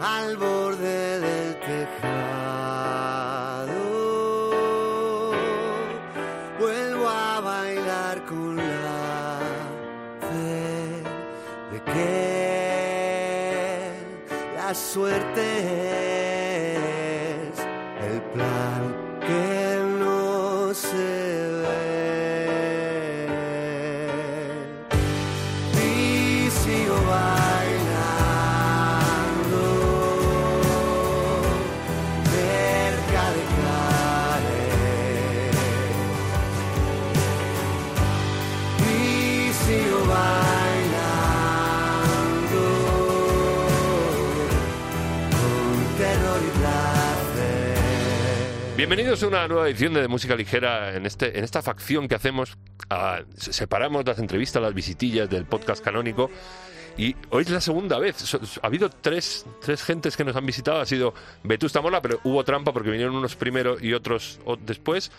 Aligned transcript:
al 0.00 0.36
borde 0.36 1.20
del 1.20 1.60
tejado. 1.60 2.06
Vuelvo 6.58 7.08
a 7.08 7.40
bailar 7.40 8.24
con 8.24 8.56
la 8.56 9.40
fe 10.20 11.02
de 11.72 11.80
que 11.92 12.16
la 14.56 14.74
suerte 14.74 15.85
Bienvenidos 48.76 49.22
a 49.22 49.28
una 49.28 49.48
nueva 49.48 49.68
edición 49.68 49.94
de 49.94 50.06
Música 50.06 50.36
Ligera 50.36 50.94
en, 50.94 51.06
este, 51.06 51.38
en 51.38 51.44
esta 51.44 51.62
facción 51.62 52.08
que 52.08 52.14
hacemos. 52.14 52.56
ah, 52.90 53.20
se- 53.36 53.52
separamos 53.52 54.04
las 54.06 54.18
entrevistas, 54.18 54.60
las 54.62 54.74
visitillas 54.74 55.30
del 55.30 55.46
podcast 55.46 55.82
canónico. 55.82 56.30
Y 56.98 57.16
hoy 57.30 57.42
es 57.44 57.50
la 57.50 57.60
segunda 57.60 57.98
vez. 57.98 58.16
So- 58.16 58.38
Ha 58.62 58.66
habido 58.66 58.90
tres, 58.90 59.46
tres 59.62 59.82
gentes 59.82 60.16
que 60.16 60.24
nos 60.24 60.36
han 60.36 60.44
visitado. 60.44 60.80
Ha 60.80 60.86
sido 60.86 61.14
Vetusta 61.42 61.80
Mola, 61.80 62.02
pero 62.02 62.20
hubo 62.24 62.44
trampa 62.44 62.72
porque 62.72 62.90
vinieron 62.90 63.16
unos 63.16 63.34
primero 63.34 63.76
y 63.80 63.94
otros 63.94 64.40
después. 64.60 65.10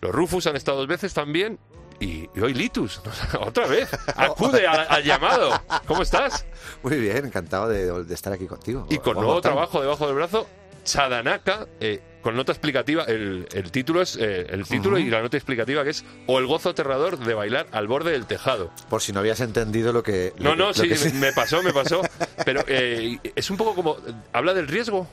Los 0.00 0.12
Rufus 0.12 0.46
han 0.48 0.56
estado 0.56 0.78
dos 0.78 0.88
veces 0.88 1.14
también. 1.14 1.58
Y, 2.00 2.28
y 2.34 2.40
hoy 2.40 2.52
Litus, 2.54 3.00
otra 3.40 3.68
vez. 3.68 3.88
Acude 4.16 4.66
al, 4.66 4.86
al 4.88 5.04
llamado. 5.04 5.50
¿Cómo 5.86 6.02
estás? 6.02 6.44
Muy 6.82 6.98
bien, 6.98 7.26
encantado 7.26 7.68
de, 7.68 8.02
de 8.04 8.14
estar 8.14 8.32
aquí 8.32 8.46
contigo. 8.46 8.86
Y 8.90 8.98
con 8.98 9.14
nuevo 9.14 9.40
trabajo 9.40 9.80
debajo 9.80 10.06
del 10.06 10.16
brazo, 10.16 10.48
Chadanaka, 10.84 11.66
eh, 11.80 12.00
con 12.22 12.36
nota 12.36 12.52
explicativa. 12.52 13.04
El, 13.04 13.48
el 13.52 13.70
título 13.70 14.00
es 14.02 14.16
eh, 14.16 14.46
el 14.50 14.64
título 14.66 14.98
y 14.98 15.10
la 15.10 15.20
nota 15.22 15.36
explicativa 15.36 15.82
que 15.84 15.90
es 15.90 16.04
O 16.26 16.38
el 16.38 16.46
gozo 16.46 16.70
aterrador 16.70 17.18
de 17.18 17.34
bailar 17.34 17.66
al 17.72 17.86
borde 17.88 18.12
del 18.12 18.26
tejado. 18.26 18.70
Por 18.88 19.02
si 19.02 19.12
no 19.12 19.20
habías 19.20 19.40
entendido 19.40 19.92
lo 19.92 20.02
que. 20.02 20.32
No, 20.38 20.54
lo- 20.54 20.66
no, 20.66 20.74
sí, 20.74 20.88
que 20.88 21.10
me 21.14 21.32
pasó, 21.32 21.62
me 21.62 21.72
pasó. 21.72 22.00
Pero 22.44 22.62
eh, 22.68 23.18
es 23.34 23.50
un 23.50 23.56
poco 23.56 23.74
como. 23.74 23.96
Habla 24.32 24.54
del 24.54 24.68
riesgo. 24.68 25.06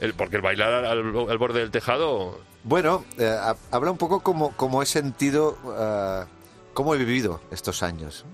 El- 0.00 0.14
porque 0.14 0.36
el 0.36 0.42
bailar 0.42 0.84
al, 0.84 0.98
al 1.28 1.38
borde 1.38 1.60
del 1.60 1.70
tejado. 1.70 2.38
Bueno, 2.64 3.04
eh, 3.18 3.26
ha- 3.26 3.56
habla 3.70 3.90
un 3.90 3.98
poco 3.98 4.20
como, 4.20 4.52
como 4.56 4.82
he 4.82 4.86
sentido, 4.86 5.56
cómo 6.74 6.94
he 6.94 6.98
vivido 6.98 7.40
estos 7.50 7.82
años. 7.82 8.24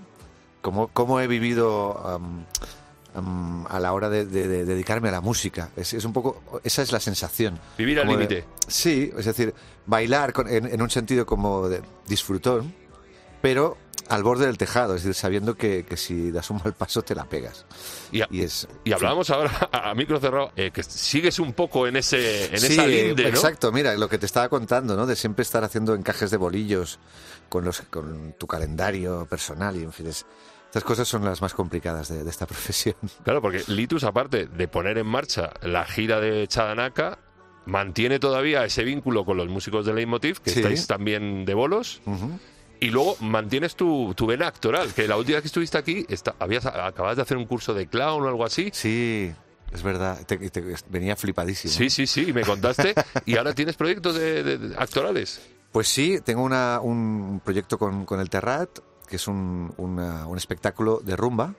Cómo, 0.61 0.87
cómo 0.89 1.19
he 1.21 1.27
vivido 1.27 2.19
a 3.69 3.79
la 3.79 3.93
hora 3.93 4.09
de, 4.09 4.25
de- 4.25 4.47
de 4.47 4.65
dedicarme 4.65 5.09
a 5.09 5.11
la 5.13 5.21
música. 5.21 5.69
Es, 5.75 5.93
es 5.93 6.03
un 6.05 6.13
poco. 6.13 6.41
Esa 6.63 6.81
es 6.81 6.91
la 6.91 6.99
sensación. 6.99 7.59
Vivir 7.77 7.99
al 7.99 8.07
límite. 8.07 8.45
Sí, 8.67 9.11
es 9.17 9.25
decir, 9.25 9.53
bailar 9.85 10.33
con- 10.33 10.47
en, 10.47 10.65
en 10.65 10.81
un 10.81 10.89
sentido 10.89 11.25
como 11.25 11.67
de 11.69 11.81
disfrutón, 12.07 12.73
pero 13.41 13.77
al 14.07 14.21
borde 14.21 14.45
del 14.45 14.57
tejado, 14.57 14.93
es 14.95 15.01
decir, 15.03 15.15
sabiendo 15.15 15.55
que, 15.55 15.83
que 15.83 15.97
si 15.97 16.29
das 16.29 16.51
un 16.51 16.57
mal 16.63 16.73
paso 16.73 17.01
te 17.01 17.15
la 17.15 17.23
pegas. 17.25 17.65
Y, 18.11 18.21
a- 18.21 18.27
Y 18.29 18.41
es. 18.41 18.67
y 18.83 18.91
hablábamos 18.93 19.29
ahora 19.31 19.69
a, 19.71 19.89
a 19.89 19.95
micro 19.95 20.19
cerrado 20.19 20.51
eh, 20.55 20.69
que 20.71 20.83
sigues 20.83 21.39
un 21.39 21.53
poco 21.53 21.87
en 21.87 21.95
ese 21.95 22.53
en 22.53 22.59
Sí, 22.59 22.73
esa 22.73 22.85
linde, 22.85 23.23
¿no? 23.23 23.29
exacto. 23.29 23.71
Mira, 23.71 23.95
lo 23.95 24.07
que 24.09 24.17
te 24.19 24.25
estaba 24.27 24.47
contando, 24.49 24.95
¿no? 24.95 25.05
De 25.07 25.15
siempre 25.15 25.41
estar 25.43 25.63
haciendo 25.63 25.95
encajes 25.95 26.29
de 26.29 26.37
bolillos 26.37 26.99
con, 27.49 27.65
los, 27.65 27.81
con 27.81 28.33
tu 28.37 28.45
calendario 28.45 29.25
personal 29.27 29.75
y, 29.75 29.83
en 29.83 29.91
fin, 29.93 30.05
es- 30.07 30.25
estas 30.75 30.83
cosas 30.83 31.07
son 31.07 31.23
las 31.23 31.41
más 31.41 31.53
complicadas 31.53 32.09
de, 32.09 32.23
de 32.23 32.29
esta 32.29 32.45
profesión. 32.47 32.95
Claro, 33.23 33.41
porque 33.41 33.63
Litus, 33.67 34.03
aparte 34.03 34.45
de 34.47 34.67
poner 34.67 34.97
en 34.97 35.07
marcha 35.07 35.51
la 35.61 35.85
gira 35.85 36.19
de 36.19 36.47
Chadanaka, 36.47 37.17
mantiene 37.65 38.19
todavía 38.19 38.65
ese 38.65 38.83
vínculo 38.83 39.23
con 39.25 39.37
los 39.37 39.47
músicos 39.47 39.85
de 39.85 39.93
Leitmotiv, 39.93 40.39
que 40.41 40.49
Sí. 40.51 40.59
estáis 40.59 40.85
también 40.85 41.45
de 41.45 41.53
bolos, 41.53 42.01
y 42.81 42.89
luego 42.89 43.15
mantienes 43.21 43.75
tu, 43.75 44.13
tu 44.15 44.27
vena 44.27 44.47
actoral, 44.47 44.93
que 44.93 45.07
la 45.07 45.15
última 45.17 45.37
vez 45.37 45.43
que 45.43 45.47
estuviste 45.47 45.77
aquí 45.77 46.05
está, 46.09 46.35
habías, 46.39 46.65
acababas 46.65 47.15
de 47.15 47.21
hacer 47.21 47.37
un 47.37 47.45
curso 47.45 47.73
de 47.73 47.87
clown 47.87 48.23
o 48.23 48.27
algo 48.27 48.43
así. 48.45 48.69
Sí, 48.73 49.31
es 49.71 49.81
verdad. 49.81 50.25
Te- 50.27 50.37
te- 50.49 50.75
venía 50.89 51.15
flipadísimo. 51.15 51.73
Sí, 51.73 51.89
sí, 51.89 52.05
sí, 52.05 52.33
me 52.33 52.41
contaste. 52.43 52.93
y 53.25 53.37
ahora 53.37 53.53
tienes 53.53 53.77
proyectos 53.77 54.15
de, 54.15 54.43
de- 54.43 54.57
de 54.57 54.75
actorales. 54.77 55.41
Pues 55.71 55.87
sí, 55.87 56.19
tengo 56.23 56.43
una- 56.43 56.79
un 56.81 57.41
proyecto 57.43 57.77
con, 57.79 58.05
con 58.05 58.19
el 58.19 58.29
Terrat, 58.29 58.69
que 59.05 59.15
es 59.17 59.27
un, 59.27 59.73
una- 59.77 60.27
un 60.27 60.37
espectáculo 60.37 60.99
de 61.03 61.15
rumba. 61.15 61.53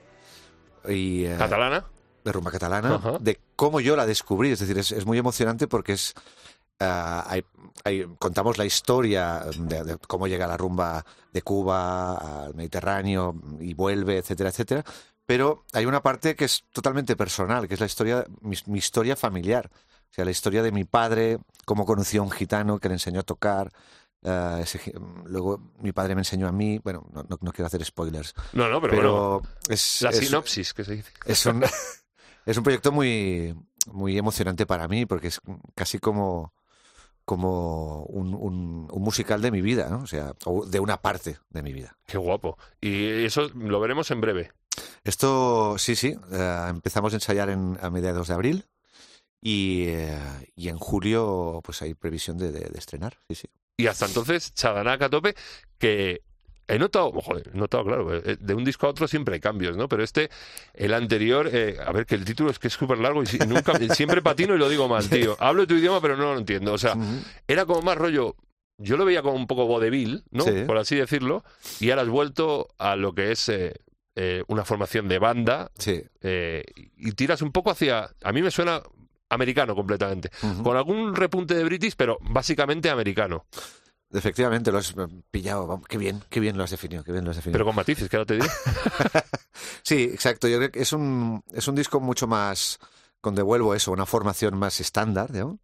Y, 0.87 1.25
eh, 1.25 1.35
Catalana. 1.37 1.85
de 2.23 2.31
rumba 2.31 2.51
catalana, 2.51 2.95
Ajá. 2.95 3.17
de 3.19 3.39
cómo 3.55 3.79
yo 3.79 3.95
la 3.95 4.05
descubrí. 4.05 4.51
Es 4.51 4.59
decir, 4.59 4.77
es, 4.77 4.91
es 4.91 5.05
muy 5.05 5.17
emocionante 5.17 5.67
porque 5.67 5.93
es 5.93 6.13
ah, 6.79 7.25
hay- 7.27 7.45
hay- 7.83 8.05
contamos 8.19 8.57
la 8.57 8.65
historia 8.65 9.45
de, 9.57 9.83
de 9.83 9.97
cómo 10.07 10.27
llega 10.27 10.47
la 10.47 10.57
rumba 10.57 11.05
de 11.33 11.41
Cuba 11.41 12.45
al 12.45 12.53
Mediterráneo 12.55 13.35
y 13.59 13.73
vuelve, 13.73 14.17
etcétera, 14.17 14.49
etcétera. 14.49 14.83
Pero 15.25 15.65
hay 15.73 15.85
una 15.85 16.01
parte 16.01 16.35
que 16.35 16.45
es 16.45 16.63
totalmente 16.71 17.15
personal, 17.17 17.67
que 17.67 17.73
es 17.73 17.79
la 17.81 17.85
historia, 17.85 18.25
mi, 18.41 18.55
mi 18.67 18.77
historia 18.79 19.15
familiar. 19.17 19.69
O 20.09 20.13
sea, 20.13 20.23
la 20.23 20.31
historia 20.31 20.63
de 20.63 20.71
mi 20.71 20.85
padre, 20.85 21.37
cómo 21.65 21.85
conoció 21.85 22.21
a 22.21 22.23
un 22.25 22.31
gitano 22.31 22.79
que 22.79 22.87
le 22.87 22.95
enseñó 22.95 23.19
a 23.19 23.23
tocar. 23.23 23.71
Ah, 24.25 24.59
ese 24.61 24.79
gi- 24.79 24.93
luego 25.25 25.59
mi 25.79 25.91
padre 25.91 26.15
me 26.15 26.21
enseñó 26.21 26.47
a 26.47 26.51
mí. 26.51 26.79
Bueno, 26.83 27.07
no, 27.13 27.23
no- 27.23 27.37
no 27.41 27.51
quiero 27.51 27.67
hacer 27.67 27.83
spoilers, 27.85 28.33
No, 28.53 28.69
no, 28.69 28.81
pero, 28.81 28.95
bueno, 28.95 29.41
es, 29.69 30.01
la 30.01 30.09
es- 30.11 30.17
sinopsis 30.19 30.73
que 30.73 30.83
se 30.83 30.95
dice. 30.95 31.11
es 31.25 31.45
un, 31.45 31.63
es 32.45 32.57
un 32.57 32.63
proyecto 32.63 32.91
muy, 32.91 33.55
muy 33.91 34.17
emocionante 34.17 34.65
para 34.65 34.87
mí 34.87 35.05
porque 35.05 35.27
es 35.27 35.39
casi 35.75 35.99
como, 35.99 36.53
como 37.25 38.03
un, 38.05 38.33
un- 38.33 38.87
un 38.91 39.01
musical 39.01 39.41
de 39.41 39.51
mi 39.51 39.61
vida, 39.61 39.89
¿no? 39.89 39.99
O 40.03 40.07
sea, 40.07 40.33
de 40.67 40.79
una 40.79 40.97
parte 41.01 41.37
de 41.49 41.61
mi 41.63 41.73
vida. 41.73 41.97
Qué 42.05 42.17
guapo. 42.17 42.57
Y 42.81 43.25
eso 43.25 43.49
lo 43.55 43.79
veremos 43.79 44.09
en 44.11 44.21
breve. 44.21 44.51
Esto, 45.03 45.77
sí, 45.77 45.95
sí, 45.95 46.15
eh, 46.31 46.65
empezamos 46.69 47.13
a 47.13 47.15
ensayar 47.17 47.49
en, 47.49 47.77
a 47.81 47.89
mediados 47.89 48.27
de 48.27 48.33
abril 48.33 48.65
y, 49.41 49.85
eh, 49.87 50.19
y 50.55 50.69
en 50.69 50.77
julio 50.77 51.61
pues 51.63 51.81
hay 51.81 51.93
previsión 51.95 52.37
de, 52.37 52.51
de- 52.51 52.69
de 52.69 52.77
estrenar, 52.79 53.17
sí, 53.27 53.35
sí. 53.35 53.47
Y 53.77 53.87
hasta 53.87 54.07
entonces, 54.07 54.53
Chadanaka 54.55 55.05
a 55.05 55.09
tope, 55.09 55.35
que 55.77 56.23
he 56.67 56.79
notado, 56.79 57.11
joder, 57.11 57.51
he 57.53 57.57
notado, 57.57 57.85
claro, 57.85 58.15
eh, 58.17 58.37
de 58.39 58.53
un 58.55 58.65
disco 58.65 58.87
a 58.87 58.89
otro 58.89 59.07
siempre 59.07 59.35
hay 59.35 59.39
cambios, 59.39 59.77
¿no? 59.77 59.87
Pero 59.87 60.03
este, 60.03 60.29
el 60.73 60.93
anterior, 60.95 61.47
eh, 61.53 61.77
a 61.85 61.91
ver, 61.91 62.07
que 62.07 62.15
el 62.15 62.25
título 62.25 62.49
es 62.49 62.57
que 62.57 62.67
es 62.69 62.73
súper 62.73 62.97
largo 62.97 63.21
y 63.23 63.37
nunca, 63.47 63.73
siempre 63.95 64.21
patino 64.23 64.55
y 64.55 64.57
lo 64.57 64.67
digo 64.67 64.87
mal, 64.87 65.07
tío. 65.07 65.37
Hablo 65.39 65.67
tu 65.67 65.75
idioma, 65.75 66.01
pero 66.01 66.17
no 66.17 66.33
lo 66.33 66.39
entiendo. 66.39 66.73
O 66.73 66.77
sea, 66.79 66.95
era 67.47 67.65
como 67.65 67.83
más 67.83 67.97
rollo. 67.97 68.35
Yo 68.79 68.97
lo 68.97 69.05
veía 69.05 69.21
como 69.21 69.35
un 69.35 69.47
poco 69.47 69.65
vodevil, 69.67 70.23
¿no? 70.31 70.43
Sí. 70.43 70.63
Por 70.65 70.77
así 70.77 70.95
decirlo. 70.95 71.43
Y 71.79 71.89
ahora 71.91 72.01
has 72.01 72.09
vuelto 72.09 72.67
a 72.79 72.95
lo 72.95 73.13
que 73.13 73.31
es 73.31 73.47
eh, 73.49 73.73
eh, 74.15 74.43
una 74.47 74.65
formación 74.65 75.07
de 75.07 75.19
banda 75.19 75.71
Sí. 75.77 76.03
eh, 76.21 76.63
y 76.97 77.11
tiras 77.13 77.41
un 77.43 77.51
poco 77.51 77.71
hacia. 77.71 78.09
A 78.23 78.31
mí 78.31 78.41
me 78.41 78.51
suena 78.51 78.81
americano 79.29 79.75
completamente. 79.75 80.29
Con 80.63 80.77
algún 80.77 81.15
repunte 81.15 81.53
de 81.53 81.63
British, 81.63 81.95
pero 81.95 82.17
básicamente 82.21 82.89
americano. 82.89 83.45
Efectivamente, 84.11 84.71
lo 84.71 84.77
has 84.77 84.95
pillado. 85.31 85.81
Qué 85.87 85.97
bien, 85.97 86.23
qué 86.29 86.39
bien 86.39 86.57
lo 86.57 86.63
has 86.63 86.71
definido, 86.71 87.03
qué 87.03 87.11
bien 87.11 87.25
lo 87.25 87.31
has 87.31 87.37
definido. 87.37 87.55
Pero 87.55 87.65
con 87.65 87.75
matices, 87.75 88.09
que 88.09 88.15
ahora 88.15 88.25
te 88.25 88.33
digo. 88.35 88.47
Sí, 89.83 90.03
exacto. 90.03 90.47
Yo 90.47 90.57
creo 90.57 90.71
que 90.71 90.81
es 90.81 90.93
un, 90.93 91.41
es 91.51 91.67
un 91.67 91.75
disco 91.75 91.99
mucho 91.99 92.27
más, 92.27 92.77
con 93.21 93.35
devuelvo 93.35 93.73
eso, 93.73 93.91
una 93.91 94.05
formación 94.05 94.57
más 94.57 94.79
estándar, 94.79 95.31
¿no? 95.31 95.59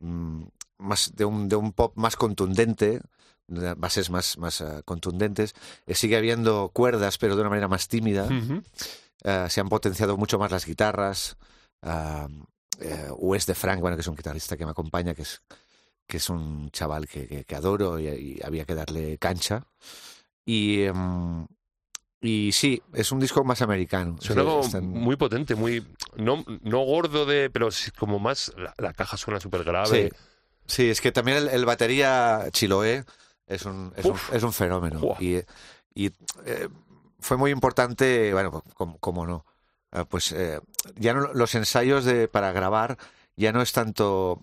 Mm, 0.00 0.42
más 0.78 1.12
de 1.14 1.24
un, 1.24 1.48
de 1.48 1.56
un 1.56 1.72
pop 1.72 1.92
más 1.96 2.16
contundente, 2.16 3.00
de 3.46 3.74
bases 3.74 4.10
más, 4.10 4.38
más 4.38 4.60
eh, 4.60 4.82
contundentes. 4.84 5.54
Eh, 5.86 5.94
sigue 5.94 6.16
habiendo 6.16 6.70
cuerdas, 6.72 7.16
pero 7.18 7.34
de 7.34 7.42
una 7.42 7.50
manera 7.50 7.68
más 7.68 7.88
tímida. 7.88 8.28
Eh, 9.22 9.46
se 9.48 9.60
han 9.60 9.68
potenciado 9.68 10.16
mucho 10.16 10.38
más 10.38 10.50
las 10.50 10.66
guitarras. 10.66 11.36
Eh, 12.80 13.08
Wes 13.16 13.46
de 13.46 13.54
Frank, 13.54 13.80
bueno, 13.80 13.96
que 13.96 14.00
es 14.02 14.06
un 14.08 14.16
guitarrista 14.16 14.56
que 14.56 14.64
me 14.64 14.70
acompaña, 14.72 15.14
que 15.14 15.22
es, 15.22 15.42
que 16.06 16.16
es 16.16 16.28
un 16.30 16.70
chaval 16.70 17.06
que, 17.08 17.26
que- 17.28 17.44
que 17.44 17.54
adoro 17.56 17.98
y, 18.00 18.08
y 18.08 18.40
había 18.44 18.64
que 18.64 18.74
darle 18.74 19.18
cancha. 19.18 19.64
Y, 20.44 20.82
em, 20.82 21.46
y 22.20 22.52
sí, 22.52 22.82
es 22.92 23.12
un 23.12 23.20
disco 23.20 23.44
más 23.44 23.62
americano. 23.62 24.16
Suena 24.20 24.42
Sí, 24.42 24.66
están- 24.66 24.88
muy 24.88 25.16
potente, 25.16 25.54
muy. 25.54 25.86
No, 26.16 26.44
no 26.62 26.80
gordo 26.80 27.24
de. 27.26 27.48
Pero 27.50 27.68
como 27.98 28.18
más. 28.18 28.52
La, 28.56 28.74
la 28.78 28.92
caja 28.92 29.16
suena 29.16 29.40
súper 29.40 29.64
grave. 29.64 30.10
Sí, 30.10 30.16
sí, 30.66 30.90
es 30.90 31.00
que 31.00 31.12
también 31.12 31.38
el, 31.38 31.48
el 31.48 31.64
batería 31.64 32.46
Chiloé 32.50 33.04
es 33.46 33.64
un, 33.64 33.92
es 33.96 34.04
un, 34.04 34.16
es 34.32 34.42
un 34.42 34.52
fenómeno. 34.52 35.00
Y, 35.20 35.36
y, 35.94 36.06
eh, 36.46 36.68
fue 37.20 37.36
muy 37.36 37.50
importante, 37.50 38.32
bueno, 38.32 38.62
como, 38.74 38.98
como 38.98 39.26
no, 39.26 39.44
pues 40.08 40.32
eh, 40.32 40.60
ya 40.96 41.14
no 41.14 41.32
los 41.34 41.54
ensayos 41.54 42.04
de 42.04 42.28
para 42.28 42.52
grabar 42.52 42.96
ya 43.36 43.52
no 43.52 43.62
es 43.62 43.72
tanto 43.72 44.40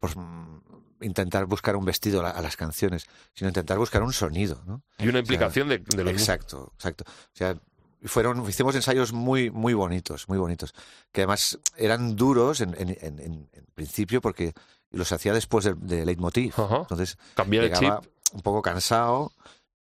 pues, 0.00 0.16
mm, 0.16 0.58
intentar 1.02 1.44
buscar 1.46 1.76
un 1.76 1.84
vestido 1.84 2.24
a, 2.26 2.40
las 2.42 2.56
canciones, 2.56 3.06
sino 3.34 3.48
intentar 3.48 3.78
buscar 3.78 4.02
un 4.02 4.12
sonido, 4.12 4.62
¿no? 4.66 4.82
Y 4.98 5.08
una 5.08 5.20
implicación 5.20 5.68
de, 5.68 5.78
de 5.78 6.04
los 6.04 6.12
Exacto, 6.12 6.72
exacto. 6.74 7.04
O 7.06 7.36
sea, 7.36 7.56
fueron, 8.04 8.48
hicimos 8.48 8.74
ensayos 8.74 9.12
muy, 9.12 9.50
muy 9.50 9.74
bonitos, 9.74 10.28
muy 10.28 10.38
bonitos, 10.38 10.72
que 11.12 11.20
además 11.22 11.58
eran 11.76 12.16
duros 12.16 12.60
en, 12.60 12.74
en, 12.78 12.90
en, 13.00 13.18
en- 13.20 13.48
en 13.52 13.66
principio 13.74 14.20
porque 14.20 14.54
los 14.90 15.12
hacía 15.12 15.32
después 15.32 15.64
del 15.64 15.78
de 15.86 16.04
Leitmotiv. 16.06 16.54
Entonces 16.58 17.16
Cambiar 17.34 17.64
el 17.64 17.72
chip. 17.74 17.92
un 18.32 18.40
poco 18.42 18.62
cansado, 18.62 19.32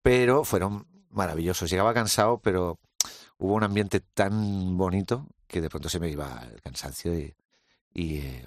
pero 0.02 0.44
fueron 0.44 0.86
maravillosos. 1.10 1.70
Llegaba 1.70 1.94
cansado, 1.94 2.38
pero 2.42 2.78
hubo 3.38 3.54
un 3.54 3.62
ambiente 3.64 4.00
tan 4.00 4.76
bonito 4.76 5.26
que 5.46 5.60
de 5.60 5.68
pronto 5.70 5.88
se 5.88 6.00
me 6.00 6.08
iba 6.08 6.42
el 6.52 6.60
cansancio 6.62 7.18
y, 7.18 7.34
y, 7.94 8.18
eh, 8.18 8.46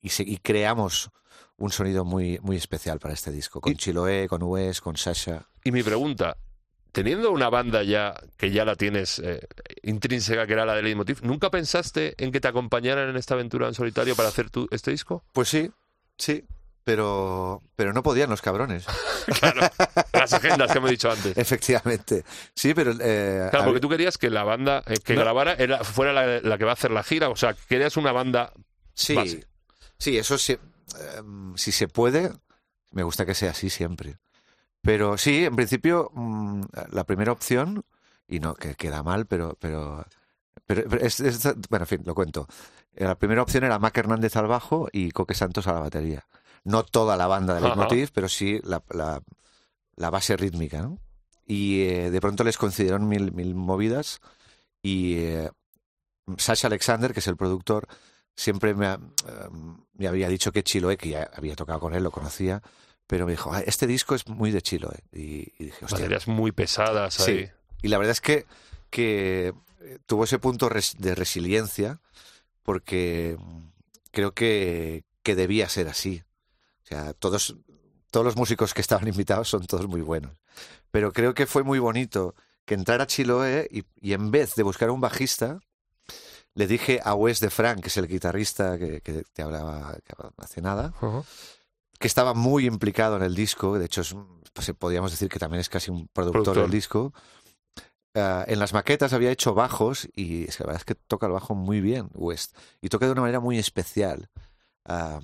y 0.00 0.08
se- 0.10 0.22
y 0.22 0.38
creamos 0.38 1.10
un 1.56 1.70
sonido 1.70 2.04
muy, 2.04 2.38
muy 2.40 2.56
especial 2.56 2.98
para 3.00 3.14
este 3.14 3.30
disco, 3.32 3.60
con 3.60 3.74
Chiloé, 3.74 4.28
con 4.28 4.42
Wes, 4.42 4.80
con 4.80 4.96
Sasha. 4.96 5.48
Y 5.64 5.72
mi 5.72 5.82
pregunta, 5.82 6.36
teniendo 6.92 7.30
una 7.32 7.50
banda 7.50 7.82
ya 7.82 8.14
que 8.36 8.50
ya 8.52 8.64
la 8.64 8.76
tienes 8.76 9.18
eh, 9.18 9.46
intrínseca, 9.82 10.46
que 10.46 10.52
era 10.52 10.64
la 10.64 10.74
de 10.74 10.82
Leitmotiv, 10.82 11.22
¿nunca 11.22 11.50
pensaste 11.50 12.14
en 12.22 12.30
que 12.32 12.40
te 12.40 12.48
acompañaran 12.48 13.08
en 13.10 13.16
esta 13.16 13.34
aventura 13.34 13.66
en 13.68 13.74
solitario 13.74 14.14
para 14.16 14.28
hacer 14.28 14.50
tu, 14.50 14.68
este 14.70 14.92
disco? 14.92 15.24
Pues 15.32 15.48
sí, 15.48 15.70
sí, 16.16 16.44
pero, 16.88 17.62
pero 17.76 17.92
no 17.92 18.02
podían 18.02 18.30
los 18.30 18.40
cabrones. 18.40 18.86
Claro, 19.40 19.60
las 20.14 20.32
agendas 20.32 20.72
que 20.72 20.78
hemos 20.78 20.88
dicho 20.88 21.10
antes. 21.10 21.36
Efectivamente. 21.36 22.24
Sí, 22.54 22.72
pero... 22.72 22.92
eh, 22.98 23.48
Claro, 23.50 23.66
porque 23.66 23.80
tú 23.80 23.90
querías 23.90 24.16
que 24.16 24.30
la 24.30 24.42
banda 24.42 24.82
eh, 24.86 24.94
que 25.04 25.14
No. 25.14 25.20
grabara 25.20 25.52
era, 25.52 25.84
fuera 25.84 26.14
la, 26.14 26.40
la 26.40 26.56
que 26.56 26.64
va 26.64 26.70
a 26.70 26.72
hacer 26.72 26.90
la 26.90 27.02
gira, 27.02 27.28
o 27.28 27.36
sea, 27.36 27.54
querías 27.68 27.98
una 27.98 28.10
banda 28.10 28.54
sí, 28.94 29.14
base. 29.14 29.46
sí, 29.98 30.16
eso 30.16 30.38
sí, 30.38 30.56
em, 31.18 31.54
si 31.58 31.72
se 31.72 31.88
puede, 31.88 32.32
me 32.92 33.02
gusta 33.02 33.26
que 33.26 33.34
sea 33.34 33.50
así 33.50 33.68
siempre. 33.68 34.16
Pero 34.80 35.18
sí, 35.18 35.44
en 35.44 35.54
principio, 35.56 36.10
mm, 36.14 36.62
la 36.92 37.04
primera 37.04 37.30
opción, 37.32 37.84
y 38.26 38.40
no, 38.40 38.54
que 38.54 38.76
queda 38.76 39.02
mal, 39.02 39.26
pero... 39.26 39.58
pero, 39.60 40.06
pero 40.66 40.96
es- 41.02 41.20
es- 41.20 41.42
bueno, 41.68 41.82
en 41.82 41.86
fin, 41.86 42.02
lo 42.06 42.14
cuento. 42.14 42.48
Eh, 42.94 43.04
La 43.04 43.14
primera 43.18 43.42
opción 43.42 43.62
era 43.64 43.78
Mac 43.78 43.96
Hernández 43.98 44.36
al 44.36 44.46
bajo 44.46 44.88
y 44.90 45.10
Coque 45.10 45.34
Santos 45.34 45.66
a 45.66 45.74
la 45.74 45.80
batería. 45.80 46.24
No 46.64 46.84
toda 46.84 47.16
la 47.16 47.26
banda 47.26 47.54
de. 47.54 47.60
Leitmotiv, 47.62 48.10
pero 48.12 48.28
sí 48.28 48.60
la, 48.64 48.82
la- 48.90 49.22
la 49.96 50.10
base 50.10 50.36
rítmica, 50.36 50.80
¿no? 50.82 50.98
Y 51.46 51.80
eh, 51.82 52.10
de 52.10 52.20
pronto 52.20 52.44
les 52.44 52.56
concedieron 52.58 53.08
mil, 53.08 53.32
mil 53.32 53.54
movidas 53.54 54.20
y 54.82 55.16
eh, 55.16 55.50
Sasha 56.36 56.66
Alexander, 56.68 57.12
que 57.12 57.20
es 57.20 57.26
el 57.26 57.36
productor, 57.36 57.88
siempre 58.36 58.74
me, 58.74 58.86
ha- 58.86 59.00
eh, 59.26 59.48
me 59.94 60.06
había 60.08 60.28
dicho 60.28 60.52
que 60.52 60.62
Chiloé, 60.62 60.96
que 60.96 61.08
ya 61.10 61.30
había 61.34 61.56
tocado 61.56 61.80
con 61.80 61.94
él, 61.94 62.02
lo 62.04 62.10
conocía, 62.10 62.62
pero 63.06 63.24
me 63.26 63.32
dijo, 63.32 63.52
"Ah, 63.52 63.60
este 63.66 63.86
disco 63.86 64.14
es 64.14 64.28
muy 64.28 64.50
de 64.50 64.60
Chiloé. 64.62 65.00
Y, 65.12 65.52
y 65.58 65.64
dije, 65.64 65.84
hostia, 65.84 65.98
baterías 66.00 66.28
muy 66.28 66.52
pesadas 66.52 67.14
Sí. 67.14 67.48
y 67.82 67.88
la 67.88 67.96
verdad 67.98 68.12
es 68.12 68.20
que, 68.20 68.46
que 68.90 69.52
tuvo 70.06 70.24
ese 70.24 70.38
punto 70.38 70.68
de 70.98 71.14
resiliencia 71.14 72.00
porque 72.62 73.36
mm, 73.40 73.68
creo 74.10 74.32
que, 74.32 75.04
que 75.22 75.34
debía 75.34 75.68
ser 75.68 75.88
así. 75.88 76.22
Sea, 76.88 77.12
todos, 77.12 77.54
todos 78.10 78.24
los 78.24 78.36
músicos 78.36 78.72
que 78.72 78.80
estaban 78.80 79.06
invitados 79.08 79.48
son 79.48 79.66
todos 79.66 79.86
muy 79.86 80.00
buenos. 80.00 80.32
Pero 80.90 81.12
creo 81.12 81.34
que 81.34 81.46
fue 81.46 81.62
muy 81.62 81.78
bonito 81.78 82.34
que 82.64 82.74
entrara 82.74 83.06
Chiloé 83.06 83.68
y, 83.70 83.84
y 84.00 84.12
en 84.12 84.30
vez 84.30 84.54
de 84.54 84.62
buscar 84.62 84.90
un 84.90 85.00
bajista, 85.00 85.58
le 86.54 86.66
dije 86.66 87.00
a 87.04 87.14
Wes 87.14 87.40
de 87.40 87.50
Frank, 87.50 87.80
que 87.80 87.88
es 87.88 87.96
el 87.96 88.08
guitarrista 88.08 88.78
que, 88.78 89.00
que 89.00 89.22
te 89.32 89.42
hablaba 89.42 89.96
que 90.04 90.14
hace 90.38 90.60
nada, 90.60 90.92
que 91.98 92.06
estaba 92.06 92.34
muy 92.34 92.66
implicado 92.66 93.16
en 93.16 93.22
el 93.22 93.34
disco, 93.34 93.78
de 93.78 93.86
hecho 93.86 94.00
es, 94.00 94.14
pues, 94.52 94.72
podríamos 94.78 95.10
decir 95.10 95.28
que 95.28 95.38
también 95.38 95.60
es 95.60 95.68
casi 95.68 95.90
un 95.90 96.08
productor, 96.08 96.42
Productor. 96.42 96.62
del 96.64 96.70
disco. 96.70 97.12
Ah, 98.14 98.44
en 98.48 98.58
las 98.58 98.72
maquetas 98.72 99.12
había 99.12 99.30
hecho 99.30 99.54
bajos 99.54 100.08
y 100.14 100.44
es 100.44 100.56
que 100.56 100.64
la 100.64 100.68
verdad 100.68 100.80
es 100.80 100.84
que 100.84 100.94
toca 100.94 101.26
el 101.26 101.32
bajo 101.32 101.54
muy 101.54 101.80
bien, 101.80 102.08
West, 102.14 102.56
y 102.80 102.88
toca 102.88 103.06
de 103.06 103.12
una 103.12 103.20
manera 103.20 103.40
muy 103.40 103.58
especial. 103.58 104.28
Ah, 104.84 105.20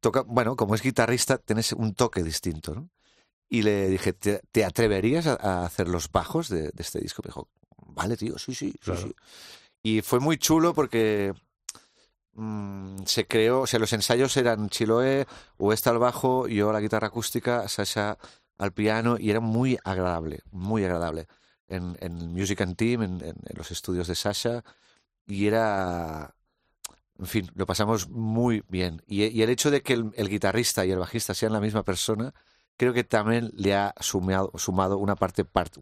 toca, 0.00 0.22
bueno, 0.26 0.56
como 0.56 0.74
es 0.74 0.82
guitarrista, 0.82 1.38
tienes 1.38 1.72
un 1.72 1.94
toque 1.94 2.22
distinto, 2.22 2.74
¿no? 2.74 2.90
Y 3.48 3.62
le 3.62 3.88
dije, 3.88 4.12
¿te, 4.12 4.40
te 4.52 4.64
atreverías 4.64 5.26
a, 5.26 5.34
a 5.34 5.66
hacer 5.66 5.88
los 5.88 6.10
bajos 6.10 6.48
de, 6.48 6.62
de 6.64 6.82
este 6.82 7.00
disco? 7.00 7.22
Me 7.24 7.28
dijo, 7.28 7.48
vale, 7.86 8.16
tío, 8.16 8.38
sí, 8.38 8.54
sí, 8.54 8.72
sí, 8.72 8.78
Claro. 8.80 9.00
sí. 9.02 9.14
Y 9.82 10.02
fue 10.02 10.20
muy 10.20 10.36
chulo 10.38 10.74
porque 10.74 11.32
mm, 12.34 13.04
se 13.06 13.26
creó, 13.26 13.62
o 13.62 13.66
sea, 13.66 13.78
los 13.80 13.92
ensayos 13.92 14.36
eran 14.36 14.68
Chiloé, 14.68 15.26
West 15.58 15.86
al 15.86 15.98
bajo, 15.98 16.48
yo 16.48 16.70
a 16.70 16.72
la 16.72 16.80
guitarra 16.80 17.08
acústica, 17.08 17.68
Sasha 17.68 18.18
al 18.58 18.72
piano, 18.72 19.16
y 19.18 19.30
era 19.30 19.40
muy 19.40 19.78
agradable, 19.84 20.40
muy 20.50 20.84
agradable. 20.84 21.26
En, 21.68 21.96
en 22.00 22.32
Music 22.32 22.60
and 22.60 22.76
Team, 22.76 23.02
en, 23.02 23.10
en- 23.22 23.36
en 23.44 23.56
los 23.56 23.70
estudios 23.70 24.06
de 24.08 24.14
Sasha, 24.14 24.62
y 25.26 25.46
era. 25.46 26.35
En 27.18 27.26
fin, 27.26 27.50
lo 27.54 27.66
pasamos 27.66 28.08
muy 28.08 28.62
bien. 28.68 29.02
Y, 29.06 29.24
y 29.24 29.42
el 29.42 29.50
hecho 29.50 29.70
de 29.70 29.82
que 29.82 29.94
el, 29.94 30.10
el 30.16 30.28
guitarrista 30.28 30.84
y 30.84 30.90
el 30.90 30.98
bajista 30.98 31.32
sean 31.34 31.52
la 31.52 31.60
misma 31.60 31.82
persona, 31.82 32.34
creo 32.76 32.92
que 32.92 33.04
también 33.04 33.50
le 33.54 33.74
ha 33.74 33.94
sumado, 34.00 34.52
sumado 34.56 34.98
una 34.98 35.16
parte, 35.16 35.44
part- 35.44 35.80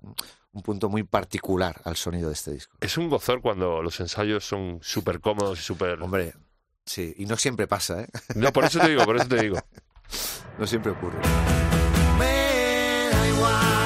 un 0.52 0.62
punto 0.62 0.88
muy 0.88 1.02
particular 1.02 1.80
al 1.84 1.96
sonido 1.96 2.28
de 2.28 2.34
este 2.34 2.52
disco. 2.52 2.76
Es 2.80 2.96
un 2.96 3.08
gozor 3.08 3.40
cuando 3.40 3.82
los 3.82 3.98
ensayos 3.98 4.44
son 4.46 4.78
súper 4.82 5.20
cómodos 5.20 5.58
y 5.58 5.62
súper... 5.62 6.00
Hombre, 6.00 6.34
sí, 6.86 7.12
y 7.18 7.26
no 7.26 7.36
siempre 7.36 7.66
pasa, 7.66 8.02
¿eh? 8.02 8.08
No, 8.36 8.52
por 8.52 8.64
eso 8.64 8.78
te 8.78 8.88
digo, 8.88 9.04
por 9.04 9.16
eso 9.16 9.26
te 9.28 9.42
digo. 9.42 9.58
No 10.58 10.66
siempre 10.68 10.92
ocurre. 10.92 11.18
Me 12.16 13.08
da 13.10 13.28
igual 13.28 13.83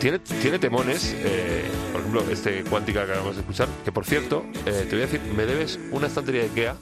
Tiene, 0.00 0.20
tiene 0.20 0.58
temones, 0.60 1.12
eh, 1.18 1.64
por 1.90 2.00
ejemplo, 2.00 2.24
este 2.30 2.62
Cuántica 2.64 3.04
que 3.04 3.10
acabamos 3.12 3.34
de 3.34 3.40
escuchar, 3.40 3.66
que 3.84 3.90
por 3.90 4.04
cierto, 4.06 4.44
eh, 4.64 4.86
te 4.88 4.94
voy 4.94 5.02
a 5.02 5.06
decir, 5.06 5.20
me 5.34 5.44
debes 5.44 5.78
una 5.90 6.06
estantería 6.06 6.42
de 6.42 6.48
Ikea, 6.50 6.76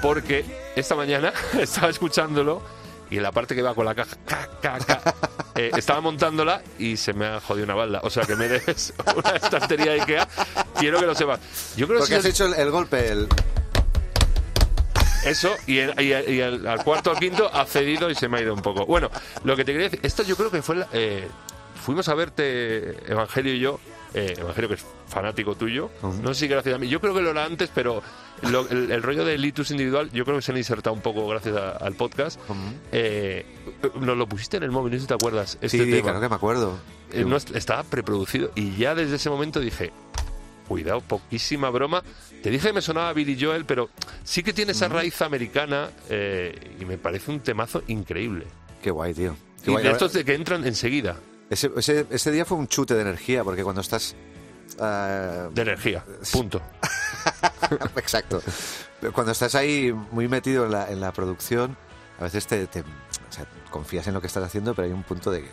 porque 0.00 0.44
esta 0.76 0.94
mañana 0.94 1.32
estaba 1.58 1.88
escuchándolo 1.88 2.62
y 3.10 3.16
en 3.16 3.22
la 3.24 3.32
parte 3.32 3.56
que 3.56 3.62
va 3.62 3.74
con 3.74 3.84
la 3.84 3.96
caja, 3.96 4.16
ca, 4.26 4.48
ca, 4.62 4.78
ca, 4.78 5.14
eh, 5.56 5.72
estaba 5.76 6.00
montándola 6.00 6.62
y 6.78 6.96
se 6.96 7.12
me 7.14 7.26
ha 7.26 7.40
jodido 7.40 7.64
una 7.64 7.74
balda. 7.74 8.00
O 8.04 8.10
sea 8.10 8.22
que 8.24 8.36
me 8.36 8.46
debes 8.48 8.94
una 9.16 9.30
estantería 9.30 9.92
de 9.92 10.00
Ikea, 10.02 10.28
quiero 10.78 11.00
que 11.00 11.06
lo 11.06 11.14
sepas. 11.16 11.40
Yo 11.76 11.86
creo 11.88 11.98
que 11.98 12.02
Porque 12.02 12.14
has 12.16 12.22
sí, 12.22 12.28
hecho 12.28 12.46
el, 12.46 12.54
el 12.54 12.70
golpe, 12.70 13.08
el... 13.10 13.28
eso, 15.26 15.50
y, 15.66 15.78
el- 15.78 16.00
y 16.00 16.12
el- 16.12 16.28
y 16.32 16.40
el- 16.40 16.66
al 16.68 16.84
cuarto 16.84 17.10
al 17.10 17.18
quinto 17.18 17.50
ha 17.52 17.66
cedido 17.66 18.08
y 18.08 18.14
se 18.14 18.28
me 18.28 18.38
ha 18.38 18.42
ido 18.42 18.54
un 18.54 18.62
poco. 18.62 18.86
Bueno, 18.86 19.10
lo 19.42 19.56
que 19.56 19.64
te 19.64 19.72
quería 19.72 19.88
decir, 19.88 20.00
esto 20.04 20.22
yo 20.22 20.36
creo 20.36 20.50
que 20.52 20.62
fue. 20.62 20.76
la- 20.76 20.88
eh, 20.92 21.28
fuimos 21.84 22.08
a 22.08 22.14
verte, 22.14 22.96
Evangelio 23.10 23.54
y 23.54 23.60
yo, 23.60 23.78
eh, 24.14 24.34
Evangelio 24.38 24.68
que 24.68 24.74
es 24.76 24.84
fanático 25.08 25.54
tuyo, 25.54 25.90
no 26.22 26.34
sé 26.34 26.40
si 26.40 26.48
gracias 26.48 26.74
a 26.74 26.78
mí, 26.78 26.88
yo 26.88 27.00
creo 27.00 27.14
que 27.14 27.20
lo 27.20 27.30
era 27.30 27.44
antes, 27.44 27.70
pero 27.74 28.02
lo- 28.50 28.68
el, 28.68 28.90
el 28.90 29.02
rollo 29.02 29.24
de 29.24 29.36
litus 29.38 29.70
individual, 29.70 30.10
yo 30.12 30.24
creo 30.24 30.36
que 30.36 30.42
se 30.42 30.52
han 30.52 30.58
insertado 30.58 30.94
un 30.94 31.02
poco 31.02 31.26
gracias 31.28 31.56
a- 31.56 31.70
al 31.76 31.94
podcast. 31.94 32.40
Eh, 32.92 33.44
nos 34.00 34.16
lo 34.16 34.26
pusiste 34.28 34.56
en 34.56 34.62
el 34.64 34.70
móvil, 34.70 34.92
no 34.92 34.98
sé 34.98 35.02
si 35.02 35.08
te 35.08 35.14
acuerdas. 35.14 35.58
Este 35.60 35.78
Sí, 35.84 35.90
tema. 35.90 36.02
claro 36.02 36.20
que 36.20 36.28
me 36.28 36.34
acuerdo. 36.34 36.78
Eh, 37.12 37.24
no 37.24 37.36
est- 37.36 37.54
estaba 37.54 37.82
preproducido 37.84 38.50
y 38.54 38.76
ya 38.76 38.94
desde 38.94 39.16
ese 39.16 39.30
momento 39.30 39.60
dije, 39.60 39.92
cuidado, 40.68 41.00
poquísima 41.02 41.70
broma. 41.70 42.02
Te 42.42 42.50
dije 42.50 42.68
que 42.68 42.72
me 42.72 42.82
sonaba 42.82 43.12
Billy 43.12 43.36
Joel, 43.40 43.64
pero 43.66 43.90
sí 44.24 44.42
que 44.42 44.52
tiene 44.52 44.72
esa 44.72 44.88
raíz 44.88 45.20
americana 45.22 45.90
eh, 46.08 46.76
y 46.80 46.84
me 46.84 46.98
parece 46.98 47.30
un 47.30 47.40
temazo 47.40 47.82
increíble. 47.88 48.46
Qué 48.82 48.90
guay, 48.90 49.14
tío. 49.14 49.36
Qué 49.64 49.70
Y 49.70 49.74
guay. 49.74 49.84
de 49.84 49.90
estos 49.92 50.12
de 50.12 50.24
que 50.24 50.34
entran 50.34 50.66
enseguida, 50.66 51.16
Ese, 51.50 51.70
ese- 51.76 52.06
ese 52.10 52.30
día 52.32 52.44
fue 52.44 52.56
un 52.58 52.68
chute 52.68 52.94
de 52.94 53.02
energía, 53.02 53.44
porque 53.44 53.62
cuando 53.62 53.80
estás... 53.80 54.14
ah, 54.80 55.48
de 55.52 55.62
energía, 55.62 56.04
punto. 56.32 56.60
Exacto. 57.96 58.42
Cuando 59.12 59.32
estás 59.32 59.54
ahí 59.54 59.92
muy 60.12 60.28
metido 60.28 60.64
en 60.66 60.72
la, 60.72 60.90
en 60.90 61.00
la 61.00 61.12
producción, 61.12 61.76
a 62.18 62.24
veces 62.24 62.46
te, 62.46 62.66
te- 62.66 62.80
o 62.80 63.30
sea, 63.32 63.46
confías 63.70 64.06
en 64.06 64.14
lo 64.14 64.20
que 64.20 64.26
estás 64.26 64.42
haciendo, 64.44 64.74
pero 64.74 64.86
hay 64.86 64.92
un 64.92 65.02
punto 65.02 65.30
de 65.30 65.42
que 65.42 65.48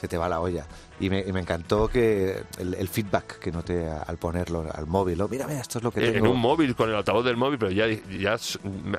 se 0.00 0.08
te 0.08 0.16
va 0.16 0.28
la 0.28 0.40
olla. 0.40 0.66
Y 1.00 1.10
me, 1.10 1.20
y 1.20 1.32
me 1.32 1.40
encantó 1.40 1.88
que 1.88 2.42
el, 2.58 2.74
el 2.74 2.88
feedback 2.88 3.38
que 3.38 3.50
noté 3.50 3.88
al 3.90 4.16
ponerlo 4.16 4.64
al 4.72 4.86
móvil. 4.86 5.18
¿no? 5.18 5.28
Mira, 5.28 5.46
mira, 5.46 5.60
esto 5.60 5.78
es 5.78 5.84
lo 5.84 5.90
que 5.90 6.00
Eh, 6.00 6.06
En 6.08 6.12
tengo. 6.14 6.30
un 6.30 6.40
móvil, 6.40 6.74
con 6.76 6.88
el 6.88 6.94
altavoz 6.94 7.24
del 7.24 7.36
móvil, 7.36 7.58
pero 7.58 7.70
ya, 7.72 7.86
ya 7.88 8.36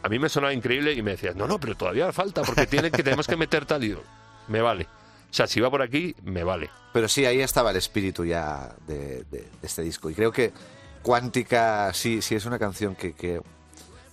a 0.04 0.10
mí 0.10 0.20
me 0.20 0.30
sonaba 0.30 0.54
increíble 0.54 0.94
y 0.94 1.02
me 1.02 1.12
decías, 1.12 1.36
no, 1.36 1.48
no, 1.48 1.60
pero 1.60 1.76
todavía 1.76 2.12
falta 2.12 2.42
porque 2.44 2.68
tiene 2.68 2.92
que, 2.92 3.02
tenemos 3.04 3.28
que 3.28 3.38
meter 3.38 3.66
tal 3.66 3.84
y 3.84 3.90
yo, 3.92 4.02
me 4.48 4.62
vale. 4.62 4.88
O 5.36 5.38
sea, 5.38 5.48
si 5.48 5.60
va 5.60 5.70
por 5.70 5.82
aquí, 5.82 6.16
me 6.24 6.46
vale. 6.46 6.70
Pero 6.94 7.10
sí, 7.10 7.26
ahí 7.26 7.42
estaba 7.42 7.72
el 7.72 7.76
espíritu 7.76 8.24
ya 8.24 8.74
de, 8.88 9.26
de- 9.30 9.42
de 9.42 9.48
este 9.64 9.82
disco. 9.82 10.10
Y 10.10 10.14
creo 10.16 10.32
que 10.32 10.54
Cuántica 11.02 11.94
sí, 11.94 12.22
sí 12.22 12.36
es 12.36 12.46
una 12.46 12.58
canción 12.58 12.96
que, 12.96 13.12
que, 13.14 13.42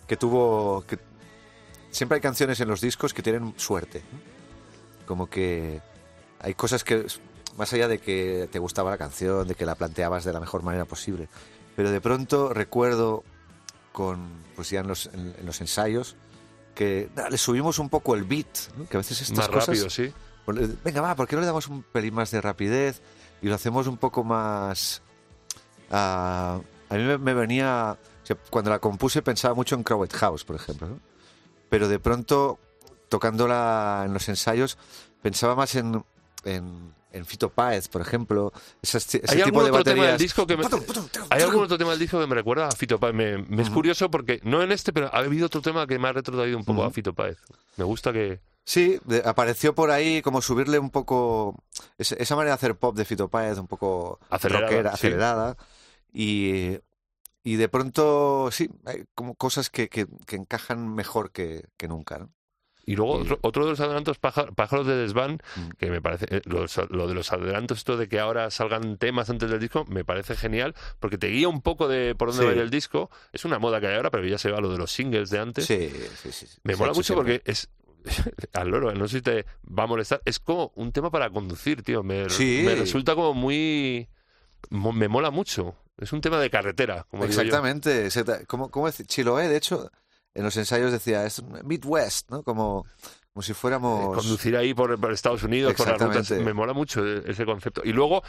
que 0.09 0.17
tuvo... 0.17 0.85
Que, 0.85 0.99
siempre 1.93 2.17
hay 2.17 2.21
canciones 2.21 2.59
en 2.59 2.67
los 2.67 2.81
discos 2.81 3.15
que 3.15 3.23
tienen 3.23 3.55
suerte. 3.57 4.03
Como 5.07 5.31
que 5.31 5.81
hay 6.41 6.55
cosas 6.55 6.83
que, 6.83 7.07
más 7.57 7.73
allá 7.73 7.87
de 7.87 7.99
que 8.01 8.49
te 8.51 8.59
gustaba 8.59 8.91
la 8.91 8.99
canción, 8.99 9.47
de 9.47 9.55
que 9.55 9.65
la 9.65 9.77
planteabas 9.77 10.25
de 10.25 10.33
la 10.33 10.41
mejor 10.41 10.65
manera 10.65 10.87
posible, 10.87 11.29
pero 11.77 11.93
de 11.93 12.01
pronto 12.01 12.53
recuerdo 12.53 13.23
con, 13.93 14.29
pues 14.57 14.71
ya 14.71 14.81
en 14.81 14.89
los, 14.89 15.07
en, 15.07 15.37
en 15.39 15.47
los 15.47 15.61
ensayos, 15.61 16.17
que 16.75 17.11
le 17.31 17.39
subimos 17.39 17.79
un 17.79 17.89
poco 17.91 18.17
el 18.17 18.25
beat, 18.25 18.75
¿no? 18.77 18.89
que 18.89 18.97
a 18.97 18.99
veces 18.99 19.21
estas 19.21 19.39
Más 19.39 19.49
cosas... 19.49 19.69
rápido, 19.69 19.89
sí. 19.89 20.13
Pues, 20.45 20.59
eh, 20.59 20.75
Venga, 20.85 21.01
va, 21.01 21.15
¿por 21.15 21.27
qué 21.29 21.37
no 21.37 21.41
le 21.41 21.47
damos 21.47 21.69
un 21.69 21.83
pelín 21.83 22.15
más 22.15 22.31
de 22.31 22.41
rapidez 22.41 23.03
y 23.41 23.49
lo 23.49 23.55
hacemos 23.55 23.87
un 23.87 23.97
poco 23.97 24.25
más... 24.25 25.03
ah, 25.91 26.61
a 26.89 26.95
mí 26.95 27.03
me, 27.03 27.19
me 27.19 27.35
venía... 27.35 27.97
o 28.23 28.27
sea, 28.27 28.37
cuando 28.51 28.71
la 28.71 28.79
compuse 28.79 29.23
pensaba 29.23 29.55
mucho 29.55 29.75
en 29.75 29.83
Crowded 29.83 30.15
House, 30.17 30.45
por 30.45 30.57
ejemplo, 30.57 30.89
¿no? 30.89 31.01
Pero 31.69 31.89
de 31.89 31.99
pronto, 31.99 32.59
tocándola 33.09 34.03
en 34.05 34.13
los 34.13 34.29
ensayos, 34.29 34.77
pensaba 35.23 35.55
más 35.55 35.75
en, 35.75 36.05
en, 36.45 36.93
en 37.13 37.25
Fito 37.25 37.49
Páez, 37.49 37.89
por 37.89 38.03
ejemplo. 38.03 38.53
Ese 38.83 38.99
¿Hay 39.29 39.43
tipo 39.43 39.61
algún 39.61 39.65
de 39.65 39.71
otro 39.71 39.85
tema 39.85 40.07
del 40.07 40.19
disco 40.19 40.47
que 40.47 40.57
me, 40.59 40.65
¿Hay 41.31 41.43
algún 41.43 41.65
otro 41.65 41.79
tema 41.79 41.91
del 41.91 41.99
disco 41.99 42.21
que 42.21 42.27
me 42.27 42.35
recuerda 42.35 42.69
a 42.69 42.73
Fito 42.73 43.01
Páez? 43.01 43.15
Me, 43.15 43.39
me 43.39 43.63
es 43.63 43.71
curioso 43.71 44.11
porque, 44.11 44.41
no 44.45 44.63
en 44.63 44.71
este, 44.71 44.93
pero 44.93 45.07
ha 45.15 45.19
habido 45.19 45.47
otro 45.47 45.63
tema 45.63 45.87
que 45.87 45.99
me 45.99 46.09
ha 46.09 46.13
retrotraído 46.13 46.59
un 46.59 46.65
poco 46.65 46.85
a 46.85 46.91
Fito 46.91 47.15
Páez. 47.15 47.39
Me 47.79 47.85
gusta 47.85 48.13
que... 48.13 48.41
Sí, 48.65 48.99
de- 49.05 49.23
apareció 49.25 49.75
por 49.75 49.91
ahí 49.91 50.23
como 50.23 50.41
subirle 50.41 50.79
un 50.79 50.91
poco 50.91 51.63
esa, 51.99 52.15
esa 52.17 52.37
manera 52.37 52.53
de 52.53 52.55
hacer 52.55 52.77
pop 52.77 52.97
de 52.97 53.05
Fito 53.05 53.29
Páez, 53.29 53.59
un 53.59 53.67
poco 53.67 54.21
Acelerada, 54.31 54.67
rockera, 54.67 54.91
sí. 54.91 54.95
acelerada. 54.95 55.57
Y, 56.13 56.79
y 57.43 57.57
de 57.57 57.69
pronto, 57.69 58.51
sí, 58.53 58.69
hay 58.85 59.05
como 59.15 59.35
cosas 59.35 59.71
que, 59.71 59.89
que, 59.89 60.07
que 60.27 60.37
encajan 60.37 60.95
mejor 60.95 61.33
que, 61.33 61.65
que 61.77 61.89
nunca. 61.89 62.19
¿no? 62.19 62.31
Y 62.85 62.97
luego 62.97 63.13
otro, 63.15 63.39
otro 63.43 63.65
de 63.65 63.71
los 63.71 63.81
adelantos, 63.81 64.19
pájar- 64.19 64.55
pájaros 64.55 64.87
de 64.89 64.97
desván, 64.97 65.41
Mm. 65.57 65.69
que 65.79 65.89
me 65.91 66.03
parece, 66.03 66.27
eh, 66.31 66.43
lo 66.45 67.07
de 67.07 67.15
los 67.15 67.33
adelantos, 67.33 67.79
esto 67.79 67.97
de 67.97 68.09
que 68.09 68.19
ahora 68.19 68.51
salgan 68.51 68.97
temas 68.99 69.31
antes 69.31 69.49
del 69.51 69.61
disco, 69.61 69.85
me 69.89 70.05
parece 70.05 70.35
genial, 70.37 70.75
porque 70.99 71.17
te 71.17 71.29
guía 71.29 71.49
un 71.49 71.63
poco 71.63 71.87
de 71.89 72.15
por 72.17 72.29
dónde 72.29 72.43
Sí. 72.43 72.47
va 72.47 72.53
a 72.53 72.57
ir 72.57 72.61
el 72.61 72.71
disco. 72.71 73.09
Es 73.33 73.45
una 73.45 73.59
moda 73.61 73.81
que 73.81 73.87
hay 73.87 73.95
ahora, 73.97 74.11
pero 74.11 74.27
ya 74.27 74.37
se 74.39 74.51
va 74.51 74.61
lo 74.61 74.69
de 74.71 74.79
los 74.79 74.91
singles 74.93 75.31
de 75.31 75.39
antes. 75.39 75.65
Sí, 75.67 75.91
sí, 76.23 76.33
sí. 76.33 76.47
Me 76.65 76.73
Se 76.75 76.79
mola 76.79 76.93
mucho 76.93 77.15
siempre. 77.15 77.39
porque 77.41 77.51
es. 77.51 77.69
Al 78.53 78.69
loro, 78.69 78.93
no 78.95 79.09
sé 79.09 79.19
si 79.19 79.23
te 79.23 79.47
va 79.67 79.85
a 79.85 79.87
molestar. 79.87 80.21
Es 80.25 80.39
como 80.39 80.73
un 80.77 80.93
tema 80.93 81.11
para 81.11 81.31
conducir, 81.31 81.83
tío. 81.83 82.03
Me, 82.03 82.29
Sí. 82.31 82.63
me 82.65 82.75
resulta 82.75 83.15
como 83.15 83.35
muy. 83.35 84.09
Me 84.71 85.09
mola 85.09 85.31
mucho. 85.31 85.75
Es 85.99 86.13
un 86.13 86.21
tema 86.21 86.39
de 86.39 86.51
carretera, 86.51 87.07
como 87.11 87.25
digo 87.27 87.35
yo. 87.37 87.43
Exactamente. 87.43 88.07
exacta- 88.07 88.45
¿Cómo, 88.47 88.71
cómo 88.71 88.87
decir? 88.87 89.07
Chiloé, 89.07 89.49
de 89.49 89.57
hecho, 89.57 89.91
en 90.35 90.45
los 90.45 90.57
ensayos 90.57 90.91
decía, 90.93 91.25
es 91.27 91.43
Midwest, 91.65 92.31
¿no? 92.31 92.43
Como, 92.43 92.87
como 93.33 93.43
si 93.43 93.53
fuéramos... 93.53 94.17
Conducir 94.17 94.57
ahí 94.57 94.73
por, 94.75 94.99
por 94.99 95.13
Estados 95.13 95.43
Unidos, 95.43 95.75
por 95.75 95.89
las 95.89 96.01
rutas. 96.01 96.31
Me 96.31 96.55
mola 96.55 96.73
mucho 96.73 97.05
e- 97.07 97.23
ese 97.31 97.45
concepto. 97.45 97.83
Y 97.85 97.93
luego, 97.93 98.23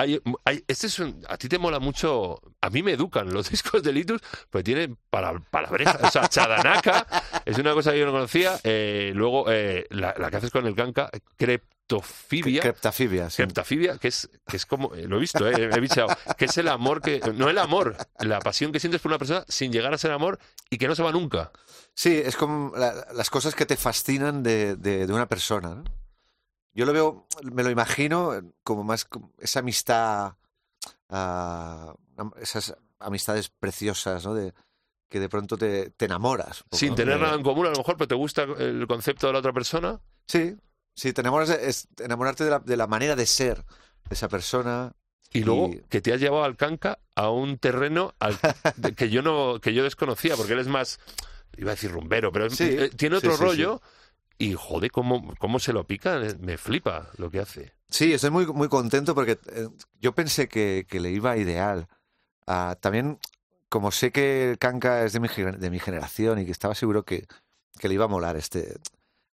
hay, 0.00 0.20
hay, 0.44 0.64
este 0.68 0.86
es 0.86 0.98
un- 0.98 1.24
a 1.28 1.36
ti 1.36 1.48
te 1.48 1.58
mola 1.58 1.78
mucho. 1.78 2.40
A 2.60 2.70
mí 2.70 2.82
me 2.82 2.92
educan 2.92 3.32
los 3.32 3.50
discos 3.50 3.82
de 3.82 3.92
Litus, 3.92 4.20
pues 4.50 4.64
tienen 4.64 4.96
para, 5.10 5.38
palabrejas. 5.50 6.02
O 6.02 6.10
sea, 6.10 6.28
Chadanaka 6.28 7.06
es 7.44 7.58
una 7.58 7.72
cosa 7.74 7.92
que 7.92 7.98
yo 7.98 8.06
no 8.06 8.12
conocía. 8.12 8.58
Eh, 8.64 9.12
luego, 9.14 9.50
eh, 9.50 9.86
la, 9.90 10.14
la 10.18 10.30
que 10.30 10.36
haces 10.36 10.50
con 10.50 10.66
el 10.66 10.74
canca, 10.74 11.10
creptofibia. 11.36 12.60
Creptafibia, 12.62 13.30
sí. 13.30 13.36
Creptafibia, 13.36 13.98
que 13.98 14.08
es, 14.08 14.28
que 14.46 14.56
es 14.56 14.66
como, 14.66 14.94
eh, 14.94 15.06
lo 15.06 15.16
he 15.16 15.20
visto, 15.20 15.48
eh, 15.48 15.70
he 15.72 15.80
bichado, 15.80 16.08
que 16.36 16.44
es 16.46 16.58
el 16.58 16.68
amor 16.68 17.00
que, 17.00 17.20
no 17.34 17.48
el 17.48 17.58
amor, 17.58 17.96
la 18.20 18.38
pasión 18.40 18.72
que 18.72 18.80
sientes 18.80 19.00
por 19.00 19.10
una 19.10 19.18
persona 19.18 19.44
sin 19.48 19.72
llegar 19.72 19.92
a 19.94 19.98
ser 19.98 20.10
amor 20.12 20.38
y 20.70 20.78
que 20.78 20.88
no 20.88 20.94
se 20.94 21.02
va 21.02 21.12
nunca. 21.12 21.50
Sí, 21.94 22.14
es 22.24 22.36
como 22.36 22.76
la- 22.76 23.06
las 23.14 23.30
cosas 23.30 23.54
que 23.54 23.66
te 23.66 23.76
fascinan 23.76 24.42
de, 24.42 24.76
de- 24.76 25.06
de 25.06 25.12
una 25.12 25.26
persona. 25.28 25.74
¿no? 25.76 25.84
Yo 26.74 26.86
lo 26.86 26.92
veo, 26.92 27.26
me 27.42 27.62
lo 27.62 27.70
imagino 27.70 28.32
como 28.62 28.84
más 28.84 29.04
como 29.04 29.32
esa 29.38 29.60
amistad, 29.60 30.34
am- 31.08 32.32
esas 32.40 32.76
amistades 33.00 33.48
preciosas, 33.48 34.24
¿no? 34.24 34.34
De, 34.34 34.54
que 35.08 35.20
de 35.20 35.28
pronto 35.28 35.56
te, 35.56 35.90
te 35.90 36.04
enamoras. 36.04 36.64
Sin 36.72 36.94
tener 36.94 37.14
De- 37.14 37.20
nada 37.20 37.34
en 37.34 37.42
común, 37.42 37.66
a 37.66 37.70
lo 37.70 37.78
mejor, 37.78 37.96
pero 37.96 38.08
te 38.08 38.14
gusta 38.14 38.42
el 38.42 38.86
concepto 38.86 39.26
de 39.26 39.32
la 39.32 39.38
otra 39.38 39.52
persona. 39.52 40.00
Sí, 40.26 40.54
sí, 40.94 41.12
te 41.12 41.22
enamoras 41.22 41.48
de, 41.48 41.68
es 41.68 41.88
enamorarte 41.98 42.44
de 42.44 42.50
la, 42.50 42.58
de 42.58 42.76
la 42.76 42.86
manera 42.86 43.16
de 43.16 43.26
ser 43.26 43.64
de 44.08 44.14
esa 44.14 44.28
persona. 44.28 44.92
Y 45.30 45.42
luego 45.44 45.70
que 45.90 46.00
te 46.00 46.12
has 46.14 46.20
llevado 46.20 46.44
al 46.44 46.56
canca 46.56 46.98
a 47.14 47.30
un 47.30 47.58
terreno 47.58 48.14
al- 48.18 48.38
que 48.96 49.10
yo 49.10 49.22
no 49.22 49.60
que 49.60 49.74
yo 49.74 49.82
desconocía, 49.84 50.36
porque 50.36 50.52
él 50.54 50.58
es 50.58 50.68
más, 50.68 51.00
iba 51.56 51.70
a 51.70 51.74
decir 51.74 51.90
rumbero, 51.90 52.32
pero 52.32 52.48
Sí, 52.50 52.64
eh, 52.68 52.90
tiene 52.90 53.16
otro 53.16 53.32
sí, 53.32 53.36
sí, 53.36 53.42
rollo. 53.44 53.82
Y 54.38 54.54
joder, 54.54 54.90
cómo, 54.92 55.34
cómo 55.38 55.58
se 55.58 55.72
lo 55.72 55.84
pica, 55.84 56.20
eh, 56.24 56.36
me 56.38 56.56
flipa 56.56 57.10
lo 57.16 57.30
que 57.30 57.40
hace. 57.40 57.72
Sí, 57.88 58.12
estoy 58.12 58.30
muy, 58.30 58.46
muy 58.46 58.68
contento 58.68 59.14
porque 59.14 59.38
eh, 59.52 59.68
yo 60.00 60.14
pensé 60.14 60.48
que, 60.48 60.86
que 60.88 61.00
le 61.00 61.10
iba 61.10 61.36
ideal. 61.36 61.88
Ah, 62.46 62.76
también, 62.80 63.18
como 63.68 63.90
sé 63.90 64.12
que 64.12 64.56
Kanka 64.60 65.04
es 65.04 65.12
de 65.12 65.20
mi, 65.20 65.28
de 65.28 65.70
mi 65.70 65.80
generación 65.80 66.38
y 66.38 66.44
que 66.44 66.52
estaba 66.52 66.74
seguro 66.74 67.04
que, 67.04 67.26
que 67.78 67.88
le 67.88 67.94
iba 67.94 68.04
a 68.04 68.08
molar 68.08 68.36
este, 68.36 68.76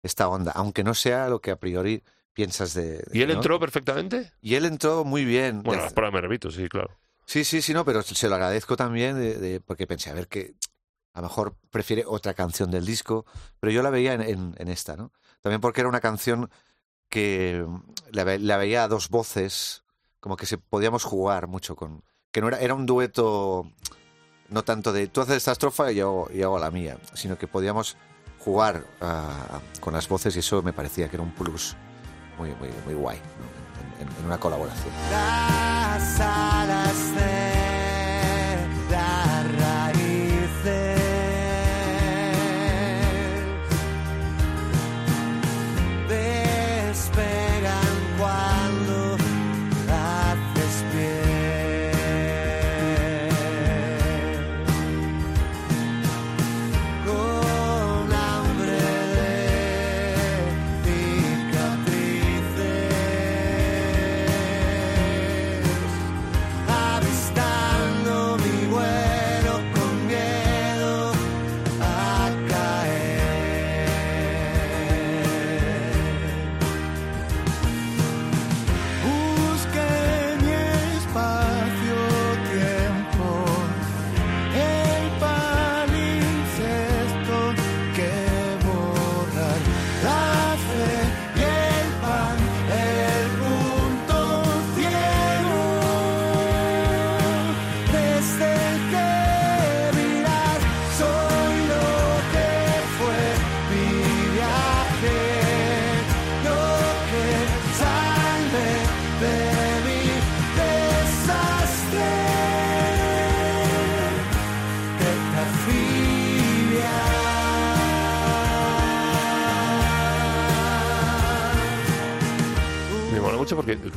esta 0.02 0.28
onda, 0.28 0.52
aunque 0.54 0.84
no 0.84 0.94
sea 0.96 1.30
lo 1.30 1.40
que 1.40 1.52
a 1.52 1.60
priori 1.60 2.04
piensas 2.34 2.74
de... 2.74 3.04
¿Y 3.14 3.22
él 3.22 3.30
¿no? 3.30 3.36
entró 3.36 3.60
perfectamente? 3.60 4.32
Y 4.42 4.56
él 4.56 4.66
entró 4.66 5.06
muy 5.06 5.24
bien. 5.24 5.62
Bueno, 5.64 5.84
las 5.84 5.94
pruebas 5.94 6.14
me 6.16 6.22
repito, 6.22 6.50
sí, 6.52 6.68
claro. 6.68 6.90
Sí, 7.26 7.44
sí, 7.44 7.62
sí, 7.62 7.74
no, 7.74 7.86
pero 7.86 8.02
se 8.02 8.28
lo 8.30 8.36
agradezco 8.36 8.76
también 8.76 9.18
de, 9.18 9.36
de- 9.38 9.62
porque 9.62 9.88
pensé, 9.88 10.10
a 10.10 10.14
ver, 10.14 10.28
que 10.28 10.54
a 11.16 11.22
lo 11.22 11.28
mejor 11.28 11.56
prefiere 11.72 12.04
otra 12.06 12.34
canción 12.36 12.70
del 12.70 12.86
disco, 12.86 13.26
pero 13.60 13.72
yo 13.72 13.82
la 13.82 13.90
veía 13.90 14.14
en, 14.14 14.54
esta, 14.68 14.96
¿no? 14.96 15.12
También 15.42 15.62
porque 15.62 15.82
era 15.82 15.90
una 15.90 16.02
canción 16.02 16.52
que 17.10 17.66
la, 18.12 18.24
ve- 18.24 18.40
la 18.40 18.58
veía 18.58 18.84
a 18.84 18.88
dos 18.88 19.10
voces, 19.10 19.84
como 20.20 20.36
que 20.38 20.46
se 20.46 20.58
podíamos 20.58 21.04
jugar 21.04 21.48
mucho 21.48 21.76
con... 21.76 22.04
Que 22.32 22.42
no 22.42 22.50
era, 22.50 22.60
era 22.60 22.74
un 22.74 22.86
dueto, 22.86 23.72
no 24.50 24.64
tanto 24.64 24.92
de 24.92 25.08
tú 25.08 25.22
haces 25.22 25.38
esta 25.38 25.54
estrofa 25.54 25.92
y 25.92 25.96
yo, 25.96 26.30
yo 26.32 26.46
hago 26.48 26.60
la 26.60 26.70
mía, 26.72 26.98
sino 27.14 27.38
que 27.38 27.48
podíamos 27.48 27.96
jugar 28.40 28.86
ah, 29.02 29.60
con 29.80 29.94
las 29.94 30.08
voces 30.10 30.36
y 30.36 30.40
eso 30.40 30.62
me 30.62 30.74
parecía 30.74 31.08
que 31.10 31.16
era 31.16 31.24
un 31.24 31.32
plus 31.34 31.76
muy, 32.38 32.50
muy, 32.56 32.70
muy 32.86 32.94
guay 32.94 33.18
¿no? 33.18 34.04
en- 34.20 34.26
una 34.26 34.38
colaboración. 34.38 34.94
Las 35.10 36.20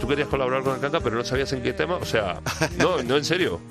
tú 0.09 0.13
querías 0.15 0.29
colaborar 0.29 0.63
con 0.63 0.75
el 0.75 0.81
Canca, 0.81 1.01
pero 1.01 1.17
no 1.17 1.25
sabías 1.25 1.53
en 1.53 1.63
qué 1.63 1.73
tema. 1.75 1.97
O 1.97 2.05
sea, 2.05 2.41
no, 2.79 3.03
no 3.03 3.17
en 3.17 3.25
serio. 3.25 3.61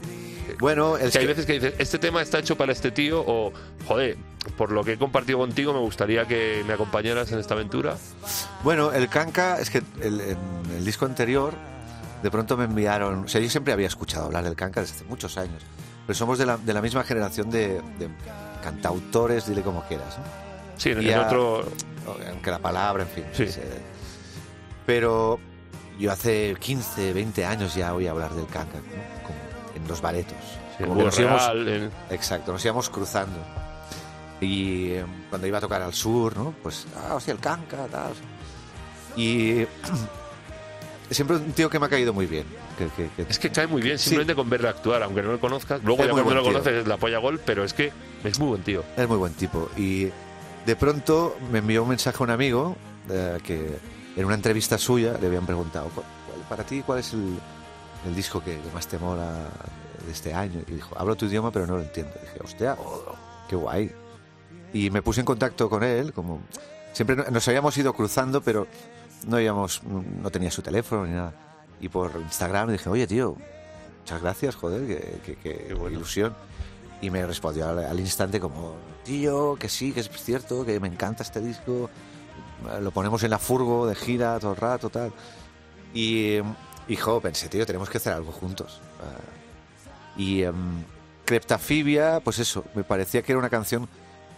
Bueno, 0.60 0.98
es 0.98 1.12
Que 1.12 1.20
hay 1.20 1.26
que- 1.26 1.34
veces 1.34 1.46
que 1.46 1.54
dices, 1.54 1.74
este 1.78 2.00
tema 2.00 2.20
está 2.22 2.40
hecho 2.40 2.56
para 2.58 2.72
este 2.72 2.90
tío, 2.90 3.22
o 3.28 3.52
joder, 3.86 4.18
por 4.58 4.72
lo 4.72 4.84
que 4.84 4.94
he 4.94 4.98
compartido 4.98 5.38
contigo, 5.40 5.72
me 5.74 5.80
gustaría 5.80 6.26
que 6.26 6.64
me 6.66 6.74
acompañaras 6.74 7.32
en 7.32 7.38
esta 7.40 7.54
aventura. 7.54 7.96
Bueno, 8.64 8.92
el 8.92 9.08
canca 9.10 9.60
es 9.60 9.70
que 9.70 9.84
el, 10.02 10.22
el 10.76 10.86
disco 10.86 11.06
anterior 11.06 11.54
de 12.24 12.32
pronto 12.32 12.58
me 12.58 12.64
enviaron, 12.64 13.26
o 13.26 13.28
sea, 13.28 13.40
yo 13.42 13.50
siempre 13.52 13.72
había 13.74 13.86
escuchado 13.88 14.26
hablar 14.26 14.46
del 14.46 14.56
canca 14.56 14.80
desde 14.82 14.96
hace 14.96 15.04
muchos 15.06 15.38
años, 15.38 15.62
pero 16.08 16.18
somos 16.18 16.40
de 16.40 16.46
la, 16.48 16.58
de 16.58 16.74
la 16.74 16.82
misma 16.82 17.04
generación 17.04 17.52
de, 17.52 17.74
de 18.00 18.10
cantautores, 18.64 19.48
dile 19.48 19.62
como 19.62 19.84
quieras, 19.84 20.18
¿no? 20.18 20.24
Sí, 20.78 20.90
en, 20.92 21.14
a- 21.14 21.28
otro. 21.28 21.66
aunque 22.32 22.50
la 22.50 22.60
palabra, 22.60 23.04
en 23.04 23.10
fin. 23.10 23.26
Sí. 23.34 23.44
es, 23.44 23.58
eh, 23.58 23.64
pero 24.88 25.40
yo 26.00 26.12
hace 26.12 26.56
15, 26.60 27.14
20 27.14 27.46
años 27.46 27.74
ya 27.76 27.94
oí 27.94 28.08
hablar 28.08 28.34
del 28.34 28.46
canca, 28.48 28.78
¿no? 28.78 29.24
Como 29.26 29.38
en 29.76 29.88
los 29.88 30.02
baretos. 30.02 30.38
sí, 30.78 30.84
Como 30.84 30.98
que 31.00 31.04
nos 31.06 31.20
íbamos- 31.20 31.92
Exacto, 32.12 32.52
nos 32.54 32.64
íbamos 32.66 32.90
cruzando. 32.90 33.38
Y 34.40 34.92
eh, 34.92 35.06
cuando 35.30 35.48
iba 35.48 35.58
a 35.58 35.62
tocar 35.62 35.82
al 35.82 35.94
sur, 35.94 36.38
¿no? 36.38 36.54
Pues, 36.62 36.86
ah, 36.96 37.16
hostia, 37.16 37.32
el 37.34 37.40
canca, 37.40 37.86
tal. 37.88 38.14
Y 39.16 39.66
siempre 41.10 41.38
un 41.38 41.52
tío 41.54 41.70
que 41.70 41.80
me 41.80 41.86
ha 41.86 41.90
caído 41.90 42.14
muy 42.14 42.26
bien. 42.28 42.46
Que, 42.78 42.86
que- 42.90 43.10
que- 43.16 43.32
Es 43.32 43.40
que 43.40 43.50
cae 43.50 43.66
muy 43.66 43.82
bien, 43.82 43.98
simplemente 43.98 44.36
con 44.36 44.48
verle 44.50 44.70
actuar, 44.70 45.02
aunque 45.04 45.24
no 45.24 45.32
lo 45.32 45.40
conozcas. 45.40 45.82
Luego 45.84 46.04
Es 46.04 46.08
ya 46.10 46.14
cuando 46.14 46.36
lo 46.36 46.44
conoces 46.44 46.74
es 46.82 46.88
la 46.88 46.98
polla 46.98 47.18
gol, 47.18 47.40
pero 47.44 47.64
es 47.64 47.74
que 47.74 47.92
es 48.24 48.38
muy 48.40 48.50
buen 48.50 48.62
tío. 48.62 48.84
Es 48.96 49.08
muy 49.08 49.18
buen 49.18 49.34
tipo. 49.34 49.70
Y 49.76 50.10
de 50.66 50.76
pronto 50.76 51.36
me 51.52 51.60
envió 51.60 51.82
un 51.84 51.90
mensaje 51.90 52.18
a 52.20 52.24
un 52.24 52.30
amigo 52.30 52.76
eh, 53.10 53.40
que 53.44 53.80
en 54.18 54.26
una 54.26 54.36
entrevista 54.36 54.78
suya 54.78 55.18
le 55.20 55.28
habían 55.28 55.46
preguntado, 55.46 55.90
"¿Cuál- 55.96 56.06
cuál- 56.28 56.42
para 56.50 56.64
ti, 56.64 56.82
¿cuál 56.86 57.00
es 57.00 57.14
el, 57.14 57.38
el 58.08 58.16
disco 58.16 58.44
que, 58.44 58.60
que 58.60 58.72
más 58.74 58.88
te 58.88 58.98
mola 58.98 59.48
de 60.06 60.12
este 60.12 60.34
año? 60.34 60.62
Y 60.68 60.74
dijo, 60.74 60.96
hablo 60.98 61.16
tu 61.16 61.26
idioma 61.26 61.52
pero 61.52 61.66
no 61.68 61.78
lo 61.78 61.84
entiendo. 61.84 62.12
Y 62.22 62.26
dije, 62.26 62.40
hostia, 62.44 62.78
qué 63.48 63.56
guay. 63.56 63.92
Y 64.74 64.90
me 64.90 65.02
puse 65.02 65.22
en 65.22 65.26
contacto 65.26 65.70
con 65.70 65.84
él, 65.84 66.12
como 66.14 66.42
siempre 66.94 67.16
no- 67.16 67.26
nos 67.32 67.48
habíamos 67.48 67.78
ido 67.78 67.94
cruzando, 67.94 68.42
pero 68.42 68.68
no 69.26 69.40
íbamos, 69.40 69.82
no 69.84 70.30
tenía 70.30 70.52
su 70.52 70.62
teléfono 70.62 71.06
ni 71.06 71.14
nada. 71.14 71.34
Y 71.80 71.90
por 71.90 72.12
Instagram 72.20 72.72
dije, 72.72 72.90
oye 72.90 73.06
tío, 73.08 73.36
muchas 74.02 74.22
gracias, 74.22 74.56
joder, 74.56 74.86
que- 75.24 75.36
que 75.36 75.36
Qué 75.68 75.74
bueno. 75.74 75.96
ilusión. 75.98 76.34
Y 77.02 77.12
me 77.12 77.24
respondió 77.28 77.70
al, 77.70 77.80
al 77.86 78.00
instante 78.00 78.40
como, 78.40 78.74
tío, 79.04 79.56
que 79.60 79.70
sí, 79.70 79.92
que 79.92 80.00
es 80.00 80.10
cierto, 80.10 80.66
que 80.66 80.80
me 80.80 80.88
encanta 80.88 81.22
este 81.22 81.40
disco, 81.40 81.90
lo 82.82 82.92
ponemos 82.92 83.24
en 83.24 83.30
la 83.32 83.40
furgo 83.40 83.88
de 83.88 83.96
gira 83.96 84.40
todo 84.40 84.52
el 84.52 84.58
rato, 84.58 84.90
tal. 84.90 85.12
Y, 85.94 86.36
y 86.88 86.96
jo, 86.96 87.20
pensé, 87.22 87.50
tío, 87.50 87.66
tenemos 87.66 87.90
que 87.90 87.98
hacer 87.98 88.14
algo 88.14 88.32
juntos. 88.32 88.82
Ah, 89.02 89.20
y 90.18 90.44
em, 90.44 90.84
Creptafibia, 91.26 92.20
pues 92.24 92.40
eso, 92.40 92.66
me 92.74 92.84
parecía 92.84 93.22
que 93.22 93.32
era 93.32 93.40
una 93.40 93.50
canción 93.50 93.88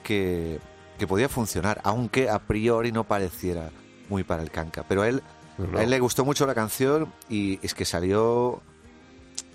que, 0.03 0.59
que 0.97 1.07
podía 1.07 1.29
funcionar, 1.29 1.79
aunque 1.83 2.29
a 2.29 2.39
priori 2.39 2.91
no 2.91 3.03
pareciera 3.03 3.69
muy 4.09 4.23
para 4.23 4.41
el 4.43 4.51
canca. 4.51 4.83
Pero 4.87 5.03
a 5.03 5.07
él, 5.07 5.21
No. 5.57 5.77
a 5.77 5.83
él 5.83 5.89
le 5.89 5.99
gustó 5.99 6.25
mucho 6.25 6.45
la 6.47 6.55
canción 6.55 7.13
y 7.29 7.59
es 7.65 7.73
que 7.73 7.85
salió 7.85 8.61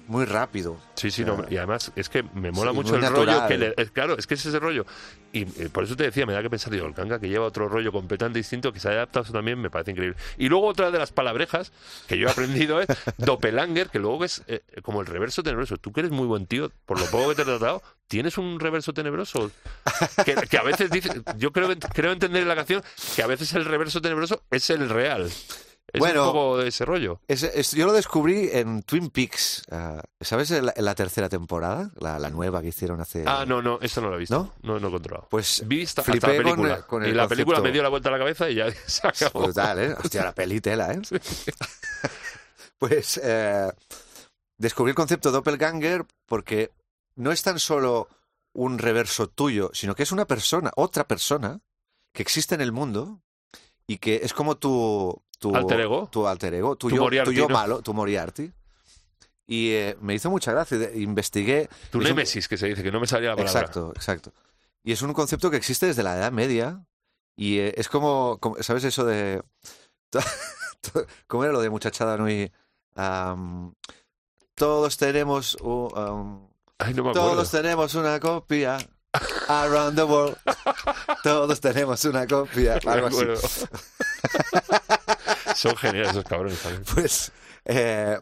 muy 0.07 0.25
rápido. 0.27 0.77
Sí, 0.95 1.11
sí, 1.11 1.25
no, 1.25 1.45
y 1.49 1.57
además 1.57 1.91
es 1.97 2.09
que 2.09 2.23
me 2.23 2.51
mola 2.53 2.71
Sí, 2.71 2.77
mucho 2.77 2.97
el 2.97 3.07
rollo 3.07 3.47
que 3.49 3.59
le, 3.59 3.75
claro, 3.93 4.17
es 4.19 4.27
que 4.27 4.35
es 4.35 4.45
ese 4.47 4.59
rollo. 4.61 4.85
Y 5.35 5.45
por 5.47 5.83
eso 5.83 5.97
te 5.97 6.05
decía, 6.05 6.27
me 6.27 6.33
da 6.33 6.43
que 6.43 6.49
pensar, 6.49 6.73
digo, 6.73 6.87
el 6.87 6.95
Kanga 6.95 7.19
que 7.19 7.29
lleva 7.29 7.45
otro 7.45 7.69
rollo 7.69 7.91
completamente 7.91 8.39
distinto, 8.39 8.73
que 8.73 8.79
se 8.79 8.89
ha 8.89 8.93
adaptado 8.93 9.33
también, 9.33 9.61
me 9.61 9.69
parece 9.69 9.91
increíble. 9.91 10.17
Y 10.39 10.49
luego 10.49 10.69
otra 10.69 10.93
de 10.93 10.99
las 11.01 11.11
palabrejas 11.11 11.73
que 12.07 12.17
yo 12.17 12.29
he 12.29 12.31
aprendido 12.31 12.81
es 12.81 12.87
Doppelanger, 13.19 13.89
que 13.89 13.99
luego 13.99 14.25
es 14.25 14.45
eh, 14.47 14.63
como 14.83 15.01
el 15.01 15.09
reverso 15.09 15.43
tenebroso. 15.43 15.77
Tú 15.77 15.93
que 15.93 16.01
eres 16.01 16.13
muy 16.13 16.29
buen 16.29 16.47
tío, 16.47 16.71
por 16.87 17.01
lo 17.01 17.07
poco 17.07 17.31
que 17.31 17.35
te 17.35 17.43
he 17.43 17.47
tratado, 17.47 17.83
¿tienes 18.07 18.39
un 18.39 18.61
reverso 18.61 18.93
tenebroso? 18.93 19.51
Que, 20.25 20.37
que 20.49 20.57
a 20.57 20.63
veces 20.63 20.89
dice, 20.89 21.11
yo 21.37 21.53
creo, 21.53 21.69
creo 21.93 22.13
entender 22.13 22.43
en 22.43 22.49
la 22.49 22.55
canción 22.55 22.85
que 23.17 23.23
a 23.25 23.27
veces 23.27 23.53
el 23.55 23.65
reverso 23.65 24.01
tenebroso 24.01 24.45
es 24.53 24.71
el 24.71 24.89
real. 24.89 25.29
Es 25.95 26.01
Bueno, 26.01 26.27
un 26.27 26.33
poco 26.33 26.59
de 26.59 26.69
ese 26.69 26.85
rollo. 26.85 27.21
Es- 27.29 27.45
es- 27.45 27.71
yo 27.71 27.87
lo 27.87 27.93
descubrí 27.93 28.51
en 28.53 28.83
Twin 28.83 29.11
Peaks, 29.11 29.63
ah, 29.71 30.03
¿sabes? 30.21 30.51
La, 30.51 30.75
la 30.77 30.95
tercera 30.97 31.29
temporada, 31.29 31.91
la, 32.01 32.19
la 32.19 32.31
nueva 32.31 32.61
que 32.63 32.69
hicieron 32.69 33.01
hace... 33.01 33.23
Ah, 33.27 33.45
no, 33.47 33.63
no, 33.63 33.79
esto 33.81 34.01
no 34.01 34.09
lo 34.11 34.17
he 34.17 34.19
visto. 34.19 34.37
¿No? 34.37 34.75
No, 34.75 34.81
no, 34.81 34.89
he 34.89 34.91
controlado. 34.91 35.29
Pues 35.31 35.63
Vi 35.67 35.83
esta, 35.83 36.01
hasta 36.03 36.13
la 36.15 36.21
con 36.21 36.37
película. 36.37 36.75
el- 36.75 36.85
con 36.85 37.07
y 37.07 37.13
la 37.13 37.29
película 37.29 37.61
me 37.61 37.71
dio 37.71 37.81
la 37.83 37.91
vuelta 37.91 38.09
a 38.09 38.13
la 38.13 38.19
cabeza 38.19 38.51
y 38.51 38.57
ya 38.57 38.67
se 38.87 39.07
acabó. 39.07 39.45
Brutal, 39.45 39.79
¿eh? 39.79 39.95
Hostia, 40.03 40.25
la 40.25 40.35
peli 40.35 40.61
tela, 40.61 40.93
¿eh? 40.93 41.01
pues 42.79 43.21
eh, 43.23 43.71
descubrí 44.59 44.91
el 44.91 44.97
concepto 44.97 45.31
doppelganger 45.31 46.05
porque 46.27 46.73
no 47.17 47.33
es 47.33 47.43
tan 47.43 47.59
solo 47.59 48.09
un 48.53 48.79
reverso 48.79 49.29
tuyo, 49.29 49.71
sino 49.75 49.95
que 49.95 50.03
es 50.03 50.13
una 50.13 50.27
persona, 50.27 50.71
otra 50.77 51.07
persona, 51.07 51.61
que 52.13 52.23
existe 52.23 52.55
en 52.55 52.61
el 52.61 52.73
mundo 52.73 53.21
y 53.87 53.99
que 53.99 54.21
es 54.23 54.33
como 54.33 54.57
tu... 54.57 55.23
tu 55.39 55.55
Alter 55.55 55.81
ego. 55.81 56.09
Tu 56.11 56.27
alter 56.27 56.55
ego, 56.55 56.77
tu, 56.77 56.89
Tu 56.89 56.97
yo, 56.97 57.03
Moriarty, 57.03 57.31
tu 57.31 57.37
yo 57.37 57.49
¿no? 57.49 57.55
malo, 57.55 57.83
tu 57.83 57.93
Moriarty. 57.95 58.53
Y 59.47 59.71
eh, 59.73 59.97
me 60.01 60.15
hizo 60.15 60.31
mucha 60.31 60.53
gracia. 60.53 60.79
de- 60.79 60.99
Investigué... 61.01 61.69
Tu 61.91 61.99
es 61.99 62.05
un- 62.05 62.09
némesis, 62.17 62.49
que 62.49 62.57
se 62.57 62.67
dice, 62.69 62.83
que 62.83 62.91
no 62.91 62.99
me 63.01 63.07
salía 63.07 63.31
la 63.31 63.37
palabra. 63.37 63.61
Exacto, 63.61 63.93
exacto. 63.95 64.33
Y 64.83 64.93
es 64.93 65.03
un 65.03 65.13
concepto 65.13 65.51
que 65.51 65.57
existe 65.59 65.87
desde 65.87 66.03
la 66.03 66.17
Edad 66.17 66.33
Media 66.33 66.85
y 67.37 67.59
eh, 67.59 67.75
es 67.77 67.89
como, 67.89 68.39
como- 68.41 68.63
¿sabes 68.63 68.85
eso 68.85 69.05
de... 69.05 69.43
¿Cómo 71.27 71.45
era 71.45 71.53
lo 71.53 71.61
de 71.61 71.71
muchachada 71.71 72.17
Nui? 72.17 72.51
Am, 72.95 73.75
todos 74.55 74.97
tenemos... 74.97 75.57
u- 75.61 75.91
am, 75.97 76.47
Ay, 76.79 76.95
no 76.95 77.05
me 77.05 77.11
acuerdo. 77.11 77.31
todos 77.31 77.51
tenemos 77.51 77.95
una 77.95 78.19
copia 78.21 78.79
around 79.49 79.97
the 79.97 80.05
world. 80.05 80.37
Todos 81.23 81.61
tenemos 81.61 82.05
una 82.05 82.27
copia. 82.27 82.79
Me 82.85 82.91
Algo 82.93 83.07
así. 83.07 83.17
acuerdo. 83.23 83.41
Son 85.55 85.77
geniales 85.77 86.11
esos 86.11 86.25
cabrones 86.25 86.61
también. 86.61 86.85
Pues 86.95 87.33
eh, 87.65 88.19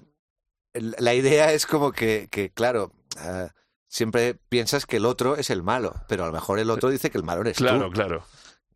la 0.74 1.14
idea 1.14 1.52
es 1.52 1.66
como 1.66 1.92
que, 1.92 2.28
que, 2.30 2.50
claro, 2.50 2.92
eh, 3.20 3.48
siempre 3.88 4.34
piensas 4.34 4.86
que 4.86 4.96
el 4.96 5.06
otro 5.06 5.36
es 5.36 5.50
el 5.50 5.62
malo, 5.62 5.94
pero 6.08 6.24
a 6.24 6.26
lo 6.28 6.32
mejor 6.32 6.58
el 6.58 6.70
otro 6.70 6.90
dice 6.90 7.10
que 7.10 7.18
el 7.18 7.24
malo 7.24 7.42
eres 7.42 7.56
Claro, 7.58 7.86
tú. 7.86 7.92
claro. 7.92 8.24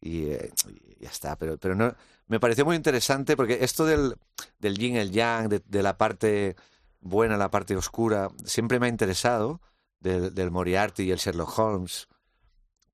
Y, 0.01 0.27
eh, 0.31 0.51
y 0.69 1.03
ya 1.03 1.09
está, 1.11 1.37
pero, 1.37 1.57
pero 1.59 1.75
no, 1.75 1.95
me 2.27 2.39
pareció 2.41 2.65
muy 2.65 2.77
interesante 2.77 3.37
porque 3.37 3.59
esto 3.63 3.87
del, 3.87 4.17
del 4.59 4.77
yin, 4.77 4.97
el 4.97 5.11
yang, 5.11 5.49
de, 5.49 5.63
de 5.65 5.83
la 5.83 5.97
parte 5.97 6.57
buena, 7.01 7.37
la 7.37 7.51
parte 7.51 7.77
oscura, 7.77 8.29
siempre 8.45 8.79
me 8.79 8.87
ha 8.87 8.91
interesado, 8.91 9.61
del, 10.01 10.35
del 10.35 10.51
Moriarty 10.51 11.05
y 11.05 11.11
el 11.13 11.19
Sherlock 11.19 11.59
Holmes. 11.59 12.09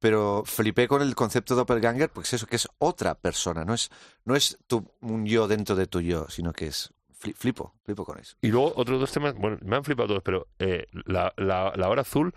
Pero 0.02 0.42
flipé 0.44 0.88
con 0.88 1.00
el 1.00 1.14
concepto 1.14 1.54
de 1.54 1.60
doppelganger 1.60 2.10
porque 2.10 2.26
es 2.26 2.32
eso, 2.34 2.46
que 2.48 2.56
es 2.56 2.68
otra 2.78 3.14
persona, 3.14 3.64
no 3.64 3.72
es, 3.72 3.88
no 4.24 4.34
es 4.34 4.58
tu, 4.66 4.84
un 5.00 5.24
yo 5.24 5.46
dentro 5.46 5.76
de 5.76 5.86
tu 5.86 6.00
yo, 6.00 6.26
sino 6.28 6.52
que 6.52 6.66
es... 6.66 6.90
fli- 7.20 7.34
Flipo, 7.36 7.72
flipo 7.84 8.04
con 8.04 8.18
eso. 8.18 8.36
Y 8.42 8.48
luego 8.48 8.72
otros 8.74 8.98
dos 8.98 9.12
temas, 9.12 9.34
bueno, 9.36 9.58
me 9.62 9.76
han 9.76 9.84
flipado 9.84 10.08
todos, 10.08 10.22
pero 10.24 10.48
eh, 10.58 10.86
la, 11.06 11.32
la, 11.36 11.72
la 11.76 11.88
hora 11.88 12.02
azul, 12.02 12.34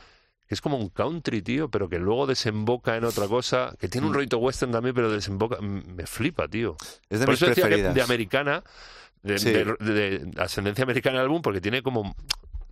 que 0.47 0.53
es 0.53 0.61
como 0.61 0.77
un 0.77 0.89
country, 0.89 1.41
tío, 1.41 1.69
pero 1.71 1.89
que 1.89 1.97
luego 1.97 2.27
desemboca 2.27 2.95
en 2.97 3.03
otra 3.03 3.27
cosa, 3.27 3.75
que 3.79 3.89
tiene 3.89 4.05
un 4.05 4.13
Mm. 4.13 4.15
rollito 4.17 4.37
western 4.37 4.71
también, 4.71 4.93
pero 4.93 5.09
desemboca, 5.11 5.59
me 5.59 6.05
flipa, 6.05 6.47
tío. 6.47 6.77
Es 7.09 7.19
de 7.19 7.25
Por 7.25 7.33
mis 7.33 7.41
eso 7.41 7.49
decía 7.49 7.67
que 7.67 7.81
de 7.81 8.01
americana, 8.03 8.63
de, 9.23 9.39
Sí. 9.39 9.51
de- 9.51 9.65
de- 9.79 10.19
de 10.19 10.31
ascendencia 10.41 10.83
americana 10.83 11.17
el 11.17 11.23
álbum, 11.23 11.41
porque 11.41 11.61
tiene 11.61 11.81
como, 11.81 12.15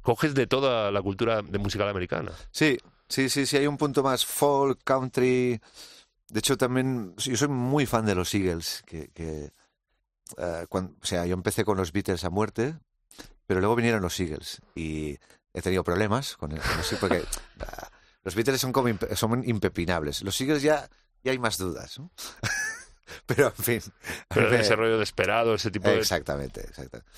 coges 0.03 0.35
de 0.35 0.45
toda 0.45 0.91
la 0.91 1.01
cultura 1.01 1.41
de 1.41 1.57
musical 1.57 1.89
americana. 1.89 2.31
Sí, 2.51 2.77
sí, 3.09 3.29
sí, 3.29 3.45
sí, 3.47 3.57
hay 3.57 3.65
un 3.67 3.77
punto 3.77 4.03
más 4.03 4.25
folk, 4.25 4.79
country. 4.83 5.59
De 6.29 6.39
hecho, 6.39 6.57
también 6.57 7.15
yo 7.17 7.35
soy 7.37 7.47
muy 7.47 7.85
fan 7.85 8.05
de 8.05 8.13
los 8.15 8.33
Eagles, 8.35 8.83
que, 8.85 9.09
que, 9.09 9.51
eh, 10.37 10.65
cuan- 10.69 10.95
o 11.01 11.05
sea, 11.05 11.25
yo 11.25 11.33
empecé 11.33 11.63
con 11.65 11.77
los 11.77 11.91
Beatles 11.91 12.23
a 12.23 12.29
muerte, 12.29 12.75
pero 13.47 13.59
luego 13.59 13.75
vinieron 13.75 14.01
los 14.01 14.19
Eagles 14.19 14.61
y 14.75 15.17
he 15.53 15.61
tenido 15.61 15.83
problemas 15.83 16.35
con, 16.37 16.51
el, 16.51 16.59
con 16.61 16.77
los 16.77 16.93
porque 16.99 17.23
ah, 17.59 17.89
los 18.23 18.35
Beatles 18.35 18.59
son 18.61 18.71
como 18.71 18.89
impe- 18.89 19.15
son 19.15 19.43
impepinables. 19.47 20.21
Los 20.23 20.39
Eagles 20.41 20.61
ya, 20.63 20.89
ya 21.23 21.31
hay 21.31 21.39
más 21.39 21.57
dudas, 21.57 21.99
¿no? 21.99 22.09
pero 23.27 23.47
en 23.55 23.63
fin. 23.63 23.81
Pero 24.29 24.49
me- 24.49 24.59
ese 24.61 24.75
rollo 24.75 24.97
de 24.97 25.03
esperado, 25.03 25.53
ese 25.53 25.69
tipo 25.69 25.89
de... 25.89 25.97
Exactamente, 25.99 26.61
exactamente. 26.61 27.09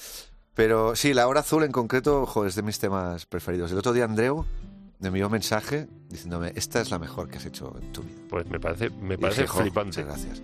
Pero 0.56 0.96
sí, 0.96 1.14
la 1.14 1.28
hora 1.28 1.42
azul 1.42 1.64
en 1.64 1.72
concreto, 1.72 2.26
jo, 2.26 2.46
es 2.46 2.56
de 2.56 2.62
mis 2.64 2.80
temas 2.80 3.26
preferidos. 3.26 3.72
El 3.72 3.78
otro 3.78 3.92
día 3.92 4.06
Andreu 4.06 4.46
me 5.00 5.10
envió 5.10 5.26
un 5.26 5.34
mensaje 5.34 5.88
diciéndome, 6.10 6.54
esta 6.56 6.80
es 6.80 6.90
la 6.92 6.98
mejor 6.98 7.28
que 7.28 7.38
has 7.38 7.46
hecho 7.46 7.76
en 7.82 7.92
tu 7.92 8.02
vida. 8.02 8.22
Pues 8.30 8.48
me 8.50 8.60
parece, 8.60 8.90
me 8.90 9.18
parece 9.18 9.42
dije, 9.42 9.54
"Jo, 9.54 9.60
flipante. 9.62 10.04
Muchas 10.04 10.06
gracias. 10.06 10.42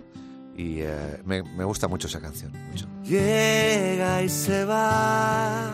Y 0.54 0.80
eh, 0.80 1.22
me, 1.24 1.42
me 1.42 1.64
gusta 1.64 1.88
mucho 1.88 2.08
esa 2.08 2.20
canción, 2.20 2.52
mucho. 2.70 2.86
Llega 3.04 4.22
y 4.22 4.28
se 4.28 4.66
va, 4.66 5.70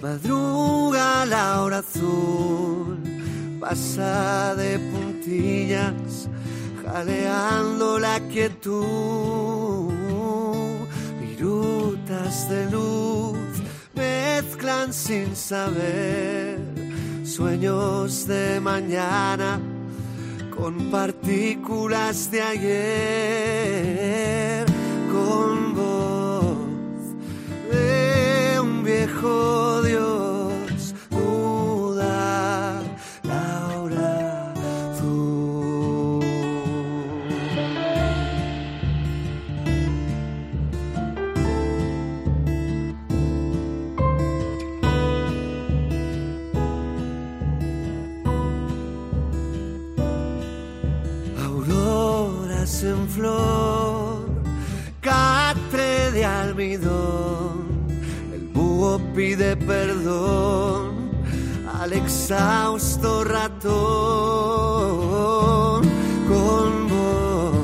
madruga 0.00 1.26
la 1.26 1.60
hora 1.62 1.78
azul, 1.78 2.98
pasa 3.60 4.54
de 4.54 4.78
puntillas, 4.78 6.30
jaleando 6.82 7.98
la 7.98 8.20
quietud, 8.20 9.92
viruta 11.20 11.76
Auroras 12.16 12.48
de 12.48 12.70
luz 12.70 13.55
sin 14.90 15.36
saber. 15.36 16.58
Sueños 17.24 18.26
de 18.26 18.58
mañana 18.58 19.60
con 20.50 20.90
partículas 20.90 22.32
de 22.32 22.42
ayer, 22.42 23.46
con 25.12 25.72
voz 25.72 26.56
de 27.70 28.58
un 28.60 28.82
viejo 28.82 29.82
al 60.06 61.92
exhausto 61.92 63.24
ratón 63.24 63.74
con 66.28 66.88
voz 66.88 67.56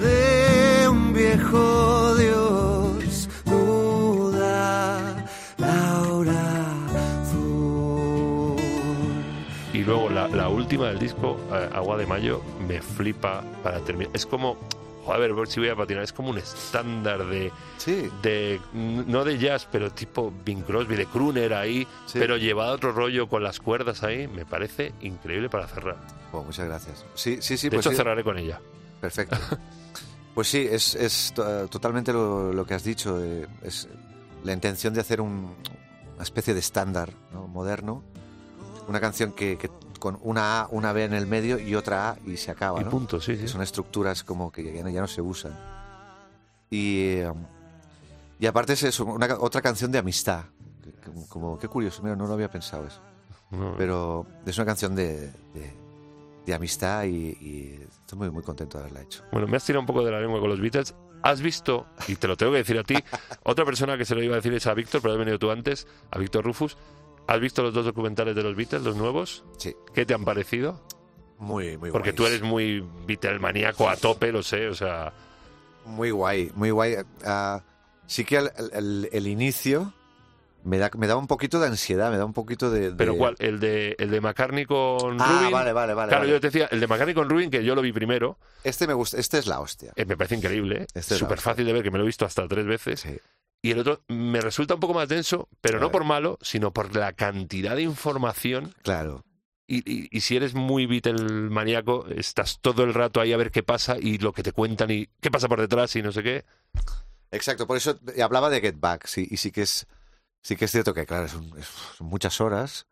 de 0.00 0.88
un 0.88 1.12
viejo 1.12 2.14
Dios, 2.14 3.28
duda 3.44 5.24
la 5.58 6.00
azul. 7.22 8.56
Y 9.72 9.82
luego 9.82 10.08
la, 10.10 10.48
última 10.48 10.86
del 10.88 11.00
disco, 11.00 11.38
eh, 11.52 11.68
Agua 11.74 11.96
de 11.96 12.06
Mayo, 12.06 12.40
me 12.68 12.80
flipa 12.80 13.42
para 13.64 13.80
terminar. 13.80 14.12
Es 14.14 14.26
como, 14.26 14.56
a 15.12 15.18
ver 15.18 15.32
si 15.48 15.60
voy 15.60 15.68
a 15.68 15.76
patinar, 15.76 16.02
es 16.02 16.12
como 16.12 16.30
un 16.30 16.38
estándar 16.38 17.26
de, 17.26 17.52
Sí, 17.78 18.10
de 18.22 18.60
no 18.72 19.24
de 19.24 19.38
jazz, 19.38 19.68
pero 19.70 19.90
tipo 19.92 20.32
Bing 20.44 20.62
Crosby, 20.62 20.96
de 20.96 21.06
crooner 21.06 21.54
ahí, 21.54 21.86
Sí. 22.06 22.18
pero 22.18 22.36
llevado 22.36 22.72
a 22.72 22.74
otro 22.74 22.92
rollo 22.92 23.28
con 23.28 23.42
las 23.42 23.60
cuerdas 23.60 24.02
ahí, 24.02 24.26
me 24.28 24.44
parece 24.46 24.92
increíble 25.00 25.48
para 25.48 25.66
cerrar. 25.68 25.96
Oh, 26.32 26.42
muchas 26.42 26.66
gracias. 26.66 27.04
Sí, 27.14 27.38
sí, 27.40 27.56
sí. 27.56 27.68
de 27.68 27.76
pues 27.76 27.86
hecho, 27.86 27.90
sí. 27.90 27.96
cerraré 27.96 28.22
con 28.24 28.36
ella. 28.38 28.60
Perfecto. 29.00 29.36
Pues 30.34 30.48
sí, 30.48 30.68
es, 30.70 30.94
es 30.94 31.32
to- 31.34 31.66
totalmente 31.68 32.12
lo, 32.12 32.52
lo 32.52 32.66
que 32.66 32.74
has 32.74 32.84
dicho. 32.84 33.18
eh, 33.24 33.46
es 33.62 33.88
la 34.44 34.52
intención 34.52 34.92
de 34.92 35.00
hacer 35.00 35.22
un- 35.22 35.54
una 36.14 36.22
especie 36.22 36.52
de 36.52 36.60
estándar 36.60 37.10
¿no? 37.32 37.46
moderno. 37.48 38.02
Una 38.86 39.00
canción 39.00 39.32
que, 39.32 39.56
que 39.56 39.70
con 40.06 40.20
una 40.22 40.60
A, 40.60 40.68
una 40.70 40.92
B 40.92 41.02
en 41.02 41.14
el 41.14 41.26
medio 41.26 41.58
y 41.58 41.74
otra 41.74 42.10
A 42.10 42.16
y 42.24 42.36
se 42.36 42.52
acaba. 42.52 42.80
Y 42.80 42.84
¿no? 42.84 42.90
punto, 42.90 43.20
sí, 43.20 43.36
sí. 43.36 43.48
Son 43.48 43.60
estructuras 43.60 44.22
como 44.22 44.52
que 44.52 44.72
ya 44.72 44.84
no, 44.84 44.88
ya 44.88 45.00
no 45.00 45.08
se 45.08 45.20
usan. 45.20 45.52
Y, 46.70 47.16
eh, 47.16 47.32
y 48.38 48.46
aparte 48.46 48.74
es 48.74 48.84
eso, 48.84 49.04
una, 49.04 49.36
otra 49.40 49.60
canción 49.60 49.90
de 49.90 49.98
amistad. 49.98 50.44
Como, 51.28 51.58
qué 51.58 51.66
curioso, 51.66 52.04
mira, 52.04 52.14
no 52.14 52.28
lo 52.28 52.34
había 52.34 52.48
pensado 52.48 52.86
eso. 52.86 53.00
No, 53.50 53.74
Pero 53.76 54.26
es 54.46 54.56
una 54.56 54.64
canción 54.64 54.94
de, 54.94 55.32
de, 55.54 55.74
de 56.46 56.54
amistad 56.54 57.02
y, 57.02 57.36
y 57.40 57.80
estoy 58.02 58.18
muy, 58.18 58.30
muy 58.30 58.44
contento 58.44 58.78
de 58.78 58.84
haberla 58.84 59.02
hecho. 59.02 59.24
Bueno, 59.32 59.48
me 59.48 59.56
has 59.56 59.64
tirado 59.64 59.80
un 59.80 59.86
poco 59.86 60.04
de 60.04 60.12
la 60.12 60.20
lengua 60.20 60.38
con 60.38 60.48
los 60.48 60.60
Beatles. 60.60 60.94
¿Has 61.24 61.40
visto, 61.40 61.86
y 62.06 62.14
te 62.14 62.28
lo 62.28 62.36
tengo 62.36 62.52
que 62.52 62.58
decir 62.58 62.78
a 62.78 62.84
ti, 62.84 62.94
otra 63.42 63.64
persona 63.64 63.98
que 63.98 64.04
se 64.04 64.14
lo 64.14 64.22
iba 64.22 64.34
a 64.34 64.36
decir 64.36 64.54
es 64.54 64.68
a 64.68 64.74
Víctor, 64.74 65.02
pero 65.02 65.14
has 65.14 65.18
venido 65.18 65.40
tú 65.40 65.50
antes, 65.50 65.88
a 66.12 66.18
Víctor 66.20 66.44
Rufus. 66.44 66.76
¿Has 67.26 67.40
visto 67.40 67.62
los 67.62 67.74
dos 67.74 67.84
documentales 67.84 68.34
de 68.36 68.42
los 68.42 68.54
Beatles, 68.54 68.82
los 68.82 68.96
nuevos? 68.96 69.44
Sí, 69.58 69.74
¿Qué 69.94 70.06
te 70.06 70.14
han 70.14 70.24
parecido? 70.24 70.80
muy, 71.38 71.76
muy 71.76 71.90
Porque 71.90 72.10
guays. 72.12 72.16
tú 72.16 72.26
eres 72.26 72.42
muy 72.42 72.82
Beatlemaníaco 73.06 73.88
a 73.90 73.96
tope, 73.96 74.32
lo 74.32 74.42
sé, 74.42 74.68
o 74.68 74.74
sea... 74.74 75.12
Muy 75.84 76.10
guay, 76.10 76.50
muy 76.54 76.70
guay. 76.70 76.94
Ah, 77.24 77.62
sí 78.06 78.24
que 78.24 78.38
el, 78.38 78.50
el- 78.72 79.08
el 79.12 79.26
inicio 79.26 79.92
me 80.64 80.78
da, 80.78 80.90
me 80.96 81.06
da 81.06 81.14
un 81.16 81.26
poquito 81.28 81.60
de 81.60 81.66
ansiedad, 81.68 82.10
me 82.10 82.16
da 82.16 82.24
un 82.24 82.32
poquito 82.32 82.70
de... 82.70 82.90
de- 82.90 82.96
¿Pero 82.96 83.16
cuál? 83.16 83.36
¿El 83.38 83.60
de, 83.60 83.94
el 83.98 84.10
de 84.10 84.20
McCartney 84.20 84.64
con 84.64 85.20
Ah, 85.20 85.26
Rubin? 85.40 85.52
vale, 85.52 85.72
vale, 85.72 85.94
vale. 85.94 86.08
Claro, 86.08 86.22
vale. 86.22 86.32
yo 86.32 86.40
te 86.40 86.46
decía, 86.48 86.68
el 86.72 86.80
de 86.80 86.86
McCartney 86.86 87.14
con 87.14 87.28
Rubin, 87.28 87.50
que 87.50 87.62
yo 87.62 87.74
lo 87.74 87.82
vi 87.82 87.92
primero, 87.92 88.38
Este 88.64 88.86
me 88.86 88.94
gusta, 88.94 89.18
este 89.18 89.38
es 89.38 89.46
la 89.46 89.60
hostia. 89.60 89.92
eh, 89.94 90.04
me 90.06 90.16
parece 90.16 90.36
increíble, 90.36 90.82
¿eh? 90.82 90.86
Este 90.94 91.14
es 91.14 91.20
súper 91.20 91.36
la- 91.38 91.42
fácil 91.42 91.66
de 91.66 91.72
ver, 91.72 91.82
que 91.82 91.90
me 91.90 91.98
lo 91.98 92.04
he 92.04 92.06
visto 92.06 92.24
hasta 92.24 92.48
tres 92.48 92.66
veces. 92.66 93.00
Sí. 93.00 93.16
Y 93.66 93.72
el 93.72 93.80
otro 93.80 94.02
me 94.06 94.40
resulta 94.40 94.74
un 94.74 94.80
poco 94.80 94.94
más 94.94 95.08
denso, 95.08 95.48
pero 95.60 95.80
no 95.80 95.90
por 95.90 96.04
malo, 96.04 96.38
sino 96.40 96.72
por 96.72 96.94
la 96.94 97.12
cantidad 97.14 97.74
de 97.74 97.82
información. 97.82 98.72
Claro. 98.82 99.24
Y, 99.66 99.78
y- 99.90 100.08
y 100.12 100.20
si 100.20 100.36
eres 100.36 100.54
muy 100.54 100.86
Beatle-maníaco, 100.86 102.06
estás 102.08 102.60
todo 102.60 102.84
el 102.84 102.94
rato 102.94 103.20
ahí 103.20 103.32
a 103.32 103.36
ver 103.36 103.50
qué 103.50 103.64
pasa 103.64 103.96
y 103.98 104.18
lo 104.18 104.32
que 104.32 104.44
te 104.44 104.52
cuentan 104.52 104.92
y 104.92 105.08
qué 105.20 105.32
pasa 105.32 105.48
por 105.48 105.60
detrás 105.60 105.96
y 105.96 106.02
no 106.02 106.12
sé 106.12 106.22
qué. 106.22 106.44
Exacto, 107.32 107.66
por 107.66 107.76
eso 107.76 107.98
hablaba 108.22 108.50
de 108.50 108.60
Get 108.60 108.78
Back, 108.78 109.06
sí, 109.08 109.26
y 109.28 109.36
sí 109.38 109.50
que 109.50 109.62
es, 109.62 109.88
sí 110.42 110.54
que 110.54 110.66
es 110.66 110.70
cierto 110.70 110.94
que, 110.94 111.04
claro, 111.04 111.26
son, 111.26 111.50
son 111.98 112.06
muchas 112.06 112.40
horas 112.40 112.86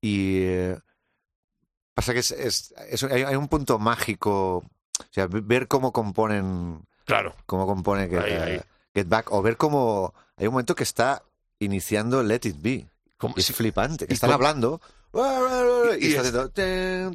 y 0.00 0.44
eh, 0.44 0.78
pasa 1.94 2.14
que 2.14 2.20
es, 2.20 2.30
es- 2.30 2.74
es- 2.88 3.02
hay, 3.04 3.22
hay 3.24 3.36
un 3.36 3.48
punto 3.48 3.78
mágico, 3.78 4.56
o 4.58 4.64
sea, 5.10 5.26
ve- 5.26 5.42
ver 5.44 5.68
cómo 5.68 5.92
componen, 5.92 6.86
Claro, 7.04 7.34
cómo 7.44 7.66
compone 7.66 8.08
Get, 8.08 8.20
Ahí, 8.20 8.32
eh, 8.32 8.40
ahí. 8.42 8.60
Get 8.94 9.08
Back, 9.08 9.32
o 9.32 9.42
ver 9.42 9.56
cómo 9.56 10.14
hay 10.36 10.46
un 10.46 10.52
momento 10.54 10.74
que 10.74 10.84
está 10.84 11.22
iniciando 11.58 12.22
Let 12.22 12.40
It 12.44 12.56
Be, 12.60 12.86
es 13.36 13.52
flipante, 13.52 14.06
que 14.06 14.14
están 14.14 14.28
cómo- 14.28 14.34
hablando 14.34 14.80
y, 16.00 16.08
y 16.08 16.16
haciendo 16.16 16.50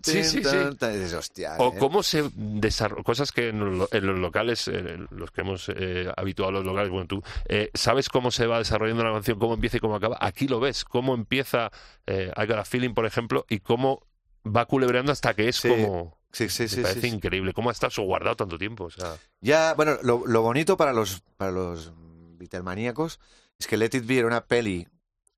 Sí, 0.03 0.23
sí, 0.23 0.41
sí. 0.43 0.67
dices, 0.79 1.13
hostia, 1.13 1.55
O 1.57 1.69
eh. 1.73 1.75
cómo 1.77 2.01
se 2.01 2.29
desarrollan 2.33 3.03
cosas 3.03 3.31
que 3.33 3.49
en, 3.49 3.77
lo- 3.77 3.89
en 3.91 4.05
los 4.07 4.17
locales, 4.19 4.67
en 4.69 5.07
los 5.11 5.31
que 5.31 5.41
hemos 5.41 5.69
eh, 5.75 6.09
habituado 6.15 6.49
a 6.49 6.53
los 6.53 6.65
locales, 6.65 6.89
bueno, 6.91 7.07
tú 7.07 7.21
eh, 7.49 7.69
sabes 7.73 8.07
cómo 8.09 8.31
se 8.31 8.47
va 8.47 8.57
desarrollando 8.59 9.03
la 9.03 9.11
canción, 9.13 9.37
cómo 9.37 9.53
empieza 9.55 9.77
y 9.77 9.79
cómo 9.81 9.95
acaba. 9.95 10.17
Aquí 10.21 10.47
lo 10.47 10.59
ves, 10.61 10.85
cómo 10.85 11.13
empieza 11.13 11.71
eh, 12.07 12.31
I 12.37 12.45
Got 12.45 12.57
a 12.59 12.65
Feeling, 12.65 12.93
por 12.93 13.05
ejemplo, 13.05 13.45
y 13.49 13.59
cómo 13.59 14.05
va 14.45 14.65
culebreando 14.65 15.11
hasta 15.11 15.33
que 15.33 15.49
es 15.49 15.59
como. 15.61 16.17
Sí, 16.31 16.47
sí, 16.49 16.63
me 16.63 16.67
sí, 16.69 16.81
parece 16.81 17.01
sí, 17.01 17.07
increíble. 17.07 17.53
¿Cómo 17.53 17.69
ha 17.69 17.71
estado 17.71 17.89
eso 17.89 18.03
guardado 18.03 18.35
tanto 18.35 18.57
tiempo? 18.57 18.85
O 18.85 18.89
sea, 18.91 19.15
Ya, 19.41 19.73
bueno, 19.73 19.97
lo, 20.03 20.25
lo 20.27 20.41
bonito 20.41 20.77
para 20.77 20.93
los, 20.93 21.21
para 21.37 21.51
los 21.51 21.91
Beatlemaníacos 22.37 23.19
es 23.57 23.67
que 23.67 23.77
Let 23.77 23.89
It 23.93 24.05
Be 24.05 24.19
era 24.19 24.27
una 24.27 24.45
peli 24.45 24.87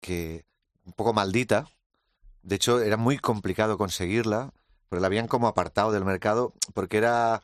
que 0.01 0.45
un 0.85 0.93
poco 0.93 1.13
maldita. 1.13 1.67
De 2.43 2.55
hecho, 2.55 2.81
era 2.81 2.97
muy 2.97 3.17
complicado 3.19 3.77
conseguirla, 3.77 4.51
pero 4.89 4.99
la 4.99 5.07
habían 5.07 5.27
como 5.27 5.47
apartado 5.47 5.91
del 5.91 6.05
mercado 6.05 6.53
porque 6.73 6.97
era... 6.97 7.41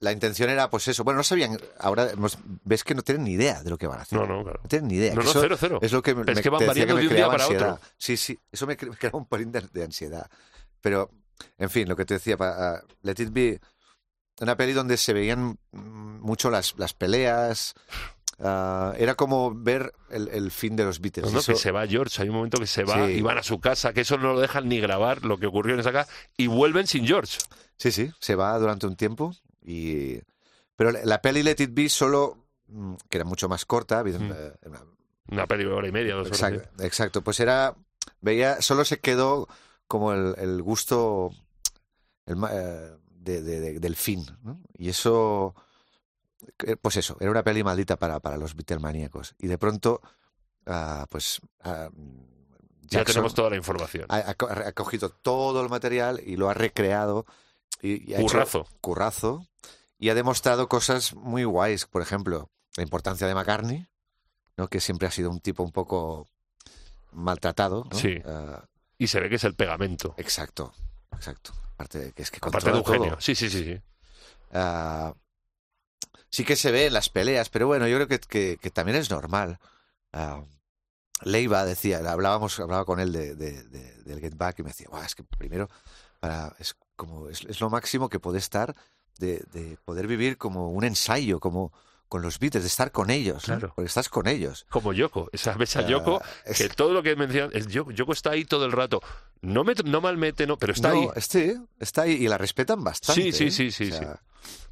La 0.00 0.12
intención 0.12 0.48
era, 0.50 0.70
pues 0.70 0.88
eso. 0.88 1.04
Bueno, 1.04 1.18
no 1.18 1.22
sabían... 1.24 1.58
Ahora 1.78 2.08
ves 2.64 2.84
que 2.84 2.94
no 2.94 3.02
tienen 3.02 3.24
ni 3.24 3.32
idea 3.32 3.62
de 3.62 3.68
lo 3.70 3.76
que 3.78 3.86
van 3.86 3.98
a 3.98 4.02
hacer. 4.02 4.18
no, 4.18 4.26
no, 4.26 4.42
claro. 4.42 4.60
No 4.62 4.68
tienen 4.68 4.88
ni 4.88 4.94
idea. 4.94 5.14
No, 5.14 5.20
que 5.20 5.26
no, 5.26 5.32
cero, 5.40 5.56
cero. 5.60 5.78
Es 5.82 5.92
lo 5.92 6.02
que 6.02 6.14
me, 6.14 6.30
es 6.32 6.40
que 6.40 6.48
van 6.48 6.66
variando 6.66 6.94
me 6.94 7.02
de 7.02 7.08
un 7.08 7.14
día 7.14 7.26
para 7.26 7.44
ansiedad. 7.44 7.72
otro. 7.74 7.86
Sí, 7.98 8.16
sí. 8.16 8.38
Eso 8.50 8.66
me, 8.66 8.76
cre- 8.78 8.88
me 8.90 8.96
creaba 8.98 9.18
un 9.18 9.26
pelín 9.26 9.52
de, 9.52 9.60
de 9.60 9.84
ansiedad. 9.84 10.28
Pero, 10.80 11.10
en 11.58 11.70
fin, 11.70 11.88
lo 11.88 11.96
que 11.96 12.04
te 12.04 12.14
decía, 12.14 12.36
para, 12.36 12.82
Let 13.02 13.14
It 13.18 13.30
Be, 13.32 13.60
una 14.40 14.56
peli 14.56 14.72
donde 14.72 14.96
se 14.96 15.12
veían 15.12 15.58
mm, 15.72 16.20
mucho 16.20 16.50
las, 16.50 16.74
las 16.78 16.94
peleas. 16.94 17.74
ah, 18.38 18.94
era 18.98 19.14
como 19.14 19.52
ver 19.54 19.92
el, 20.10 20.28
el 20.28 20.50
fin 20.50 20.76
de 20.76 20.84
los 20.84 21.00
Beatles. 21.00 21.26
No, 21.26 21.32
no, 21.32 21.38
Eso- 21.40 21.52
que 21.52 21.58
se 21.58 21.70
va 21.72 21.86
George, 21.86 22.22
hay 22.22 22.28
un 22.28 22.36
momento 22.36 22.58
que 22.58 22.66
se 22.66 22.84
va 22.84 23.06
Sí. 23.06 23.12
y 23.14 23.20
van 23.20 23.38
a 23.38 23.42
su 23.42 23.60
casa, 23.60 23.92
que 23.92 24.00
eso 24.02 24.16
no 24.16 24.32
lo 24.32 24.40
dejan 24.40 24.68
ni 24.68 24.80
grabar, 24.80 25.24
lo 25.24 25.38
que 25.38 25.46
ocurrió 25.46 25.74
en 25.74 25.80
esa 25.80 25.92
casa, 25.92 26.10
y 26.36 26.46
vuelven 26.46 26.86
sin 26.86 27.06
George. 27.06 27.38
Sí, 27.76 27.92
sí, 27.92 28.10
se 28.18 28.34
va 28.34 28.58
durante 28.58 28.86
un 28.86 28.96
tiempo. 28.96 29.34
y 29.62 30.18
Pero 30.76 30.90
la, 30.92 31.20
peli 31.20 31.42
Let 31.42 31.56
It 31.58 31.70
Be 31.74 31.90
solo, 31.90 32.38
mm, 32.68 32.94
que 33.10 33.18
era 33.18 33.24
mucho 33.26 33.46
más 33.50 33.66
corta, 33.66 34.02
Mm. 34.02 34.08
eh, 34.32 34.52
una- 34.64 34.82
Una 35.30 35.46
peli 35.46 35.64
de 35.64 35.70
hora 35.70 35.86
y 35.86 35.92
media, 35.92 36.14
dos 36.14 36.26
horas. 36.28 36.40
Exacto, 36.40 36.82
exacto, 36.84 37.22
pues 37.22 37.38
era, 37.40 37.76
veía, 38.22 38.62
solo 38.62 38.84
se 38.86 38.98
quedó 39.00 39.46
como 39.90 40.12
el, 40.12 40.36
el 40.38 40.62
gusto 40.62 41.32
el 42.24 42.36
eh, 42.48 42.96
de- 43.10 43.42
de- 43.42 43.60
de- 43.60 43.80
del 43.80 43.96
fin, 43.96 44.24
¿no? 44.44 44.60
Y 44.78 44.88
eso, 44.88 45.52
eh, 46.64 46.76
pues 46.80 46.96
eso, 46.96 47.16
era 47.18 47.28
una 47.32 47.42
peli 47.42 47.64
maldita 47.64 47.96
para, 47.96 48.20
para 48.20 48.36
los 48.36 48.54
Beatlemaníacos. 48.54 49.34
Y 49.40 49.48
de 49.48 49.58
pronto, 49.58 50.00
ah, 50.66 51.06
pues 51.10 51.40
ah, 51.64 51.90
Ya 52.82 53.04
tenemos 53.04 53.34
toda 53.34 53.50
la 53.50 53.56
información. 53.56 54.06
ha, 54.08 54.18
ha 54.30 54.34
co- 54.34 54.48
ha 54.48 54.70
cogido 54.72 55.08
todo 55.10 55.60
el 55.60 55.68
material 55.68 56.20
y 56.24 56.36
lo 56.36 56.48
ha 56.48 56.54
recreado. 56.54 57.26
Y, 57.82 58.10
y 58.12 58.14
ha 58.14 58.18
hecho- 58.20 58.28
Currazo. 58.28 58.66
currazo 58.80 59.46
y 59.98 60.10
ha 60.10 60.14
demostrado 60.14 60.68
cosas 60.68 61.14
muy 61.16 61.42
guays. 61.42 61.86
Por 61.86 62.00
ejemplo, 62.02 62.48
la 62.76 62.84
importancia 62.84 63.26
de 63.26 63.34
McCartney, 63.34 63.88
¿no? 64.56 64.68
que 64.68 64.78
siempre 64.80 65.08
ha 65.08 65.10
sido 65.10 65.30
un 65.30 65.40
tipo 65.40 65.64
un 65.64 65.72
poco 65.72 66.28
maltratado. 67.12 67.84
¿no? 67.90 67.96
Sí. 67.98 68.16
Ah, 68.24 68.64
Y 69.00 69.06
se 69.08 69.18
ve 69.18 69.28
que 69.30 69.36
es 69.36 69.44
el 69.44 69.54
pegamento. 69.54 70.14
exacto, 70.18 70.74
exacto. 71.12 71.52
Aparte 71.74 71.98
de 71.98 72.12
que 72.12 72.22
es 72.22 72.30
que 72.30 72.38
Aparte 72.40 72.70
de 72.70 72.76
un 72.76 72.82
controla 72.82 72.98
todo. 72.98 73.04
genio. 73.04 73.20
Sí, 73.20 73.34
sí, 73.34 73.48
sí, 73.48 73.64
sí. 73.64 73.80
Ah, 74.52 75.14
sí 76.28 76.44
que 76.44 76.54
se 76.54 76.70
ve 76.70 76.86
en 76.86 76.92
las 76.92 77.08
peleas, 77.08 77.48
pero 77.48 77.66
bueno, 77.66 77.88
yo 77.88 77.96
creo 77.96 78.08
que, 78.08 78.18
que, 78.20 78.58
que 78.60 78.70
también 78.70 78.98
es 78.98 79.10
normal. 79.10 79.58
Ah, 80.12 80.42
Leiva 81.22 81.64
decía, 81.64 81.98
hablábamos, 82.10 82.60
hablaba 82.60 82.84
con 82.84 83.00
él 83.00 83.10
de, 83.12 83.34
de- 83.34 83.62
de- 83.64 84.02
del 84.02 84.20
Get 84.20 84.36
Back 84.36 84.58
y 84.58 84.62
me 84.64 84.68
decía, 84.70 84.88
"Buah, 84.90 85.04
es 85.06 85.14
que 85.14 85.24
primero 85.24 85.68
para, 86.20 86.54
es 86.58 86.76
como 86.96 87.28
es, 87.30 87.42
es 87.46 87.60
lo 87.60 87.70
máximo 87.70 88.10
que 88.10 88.20
puede 88.20 88.38
estar 88.38 88.74
de, 89.18 89.42
de 89.52 89.78
poder 89.84 90.06
vivir 90.06 90.36
como 90.36 90.68
un 90.70 90.84
ensayo, 90.84 91.40
como 91.40 91.72
con 92.10 92.20
los 92.22 92.38
Beatles, 92.38 92.64
de 92.64 92.68
estar 92.68 92.92
con 92.92 93.08
ellos, 93.08 93.48
¿no? 93.48 93.56
Claro. 93.58 93.72
porque 93.74 93.86
estás 93.86 94.08
con 94.10 94.26
ellos. 94.26 94.66
Como 94.68 94.92
Yoko, 94.92 95.30
esa 95.32 95.54
ves 95.54 95.76
a 95.76 95.80
Ah, 95.80 95.86
Yoko, 95.86 96.20
es- 96.44 96.58
que 96.58 96.68
todo 96.68 96.92
lo 96.92 97.02
que 97.02 97.16
mencionan, 97.16 97.50
el 97.54 97.66
Yoko, 97.68 97.92
Yoko 97.92 98.12
está 98.12 98.32
ahí 98.32 98.44
todo 98.44 98.66
el 98.66 98.72
rato. 98.72 99.00
No, 99.40 99.64
me, 99.64 99.72
no 99.84 100.00
malmete, 100.02 100.46
no, 100.46 100.58
pero 100.58 100.72
está 100.74 100.90
no, 100.92 101.00
ahí. 101.00 101.08
sí, 101.22 101.54
está 101.78 102.02
ahí 102.02 102.12
y 102.12 102.28
la 102.28 102.36
respetan 102.36 102.84
bastante. 102.84 103.22
Sí, 103.22 103.32
sí, 103.32 103.44
¿eh? 103.46 103.50
sí, 103.50 103.70
sí, 103.70 103.90
O 103.92 103.96
sea, 103.96 104.20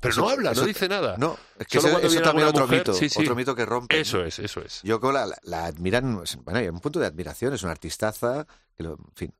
Pero 0.01 0.13
eso- 0.13 0.21
no 0.23 0.29
habla, 0.29 0.51
eso- 0.53 0.61
no 0.63 0.67
dice 0.67 0.89
nada. 0.89 1.17
No, 1.17 1.39
es 1.59 1.67
que 1.69 1.81
Solo 1.81 1.99
eso, 2.01 2.21
también 2.23 2.49
otro 2.49 2.65
mujer, 2.67 2.81
mito, 2.81 2.93
sí, 2.93 3.09
sí. 3.09 3.23
otro 3.23 3.35
mito 3.37 3.55
que 3.55 3.65
rompe. 3.65 3.99
Eso 4.01 4.23
es, 4.25 4.39
eso 4.41 4.61
es. 4.61 4.83
Yoko 4.83 5.11
la, 5.13 5.25
la- 5.27 5.39
la 5.45 5.65
admiran, 5.67 6.23
bueno, 6.45 6.59
hay 6.59 6.69
un 6.69 6.81
punto 6.81 6.99
de 7.01 7.07
admiración, 7.07 7.55
es 7.55 7.63
una 7.63 7.73
artistaza, 7.73 8.47
que 8.77 8.83
lo- 8.83 8.95
en 8.99 9.15
fin. 9.15 9.35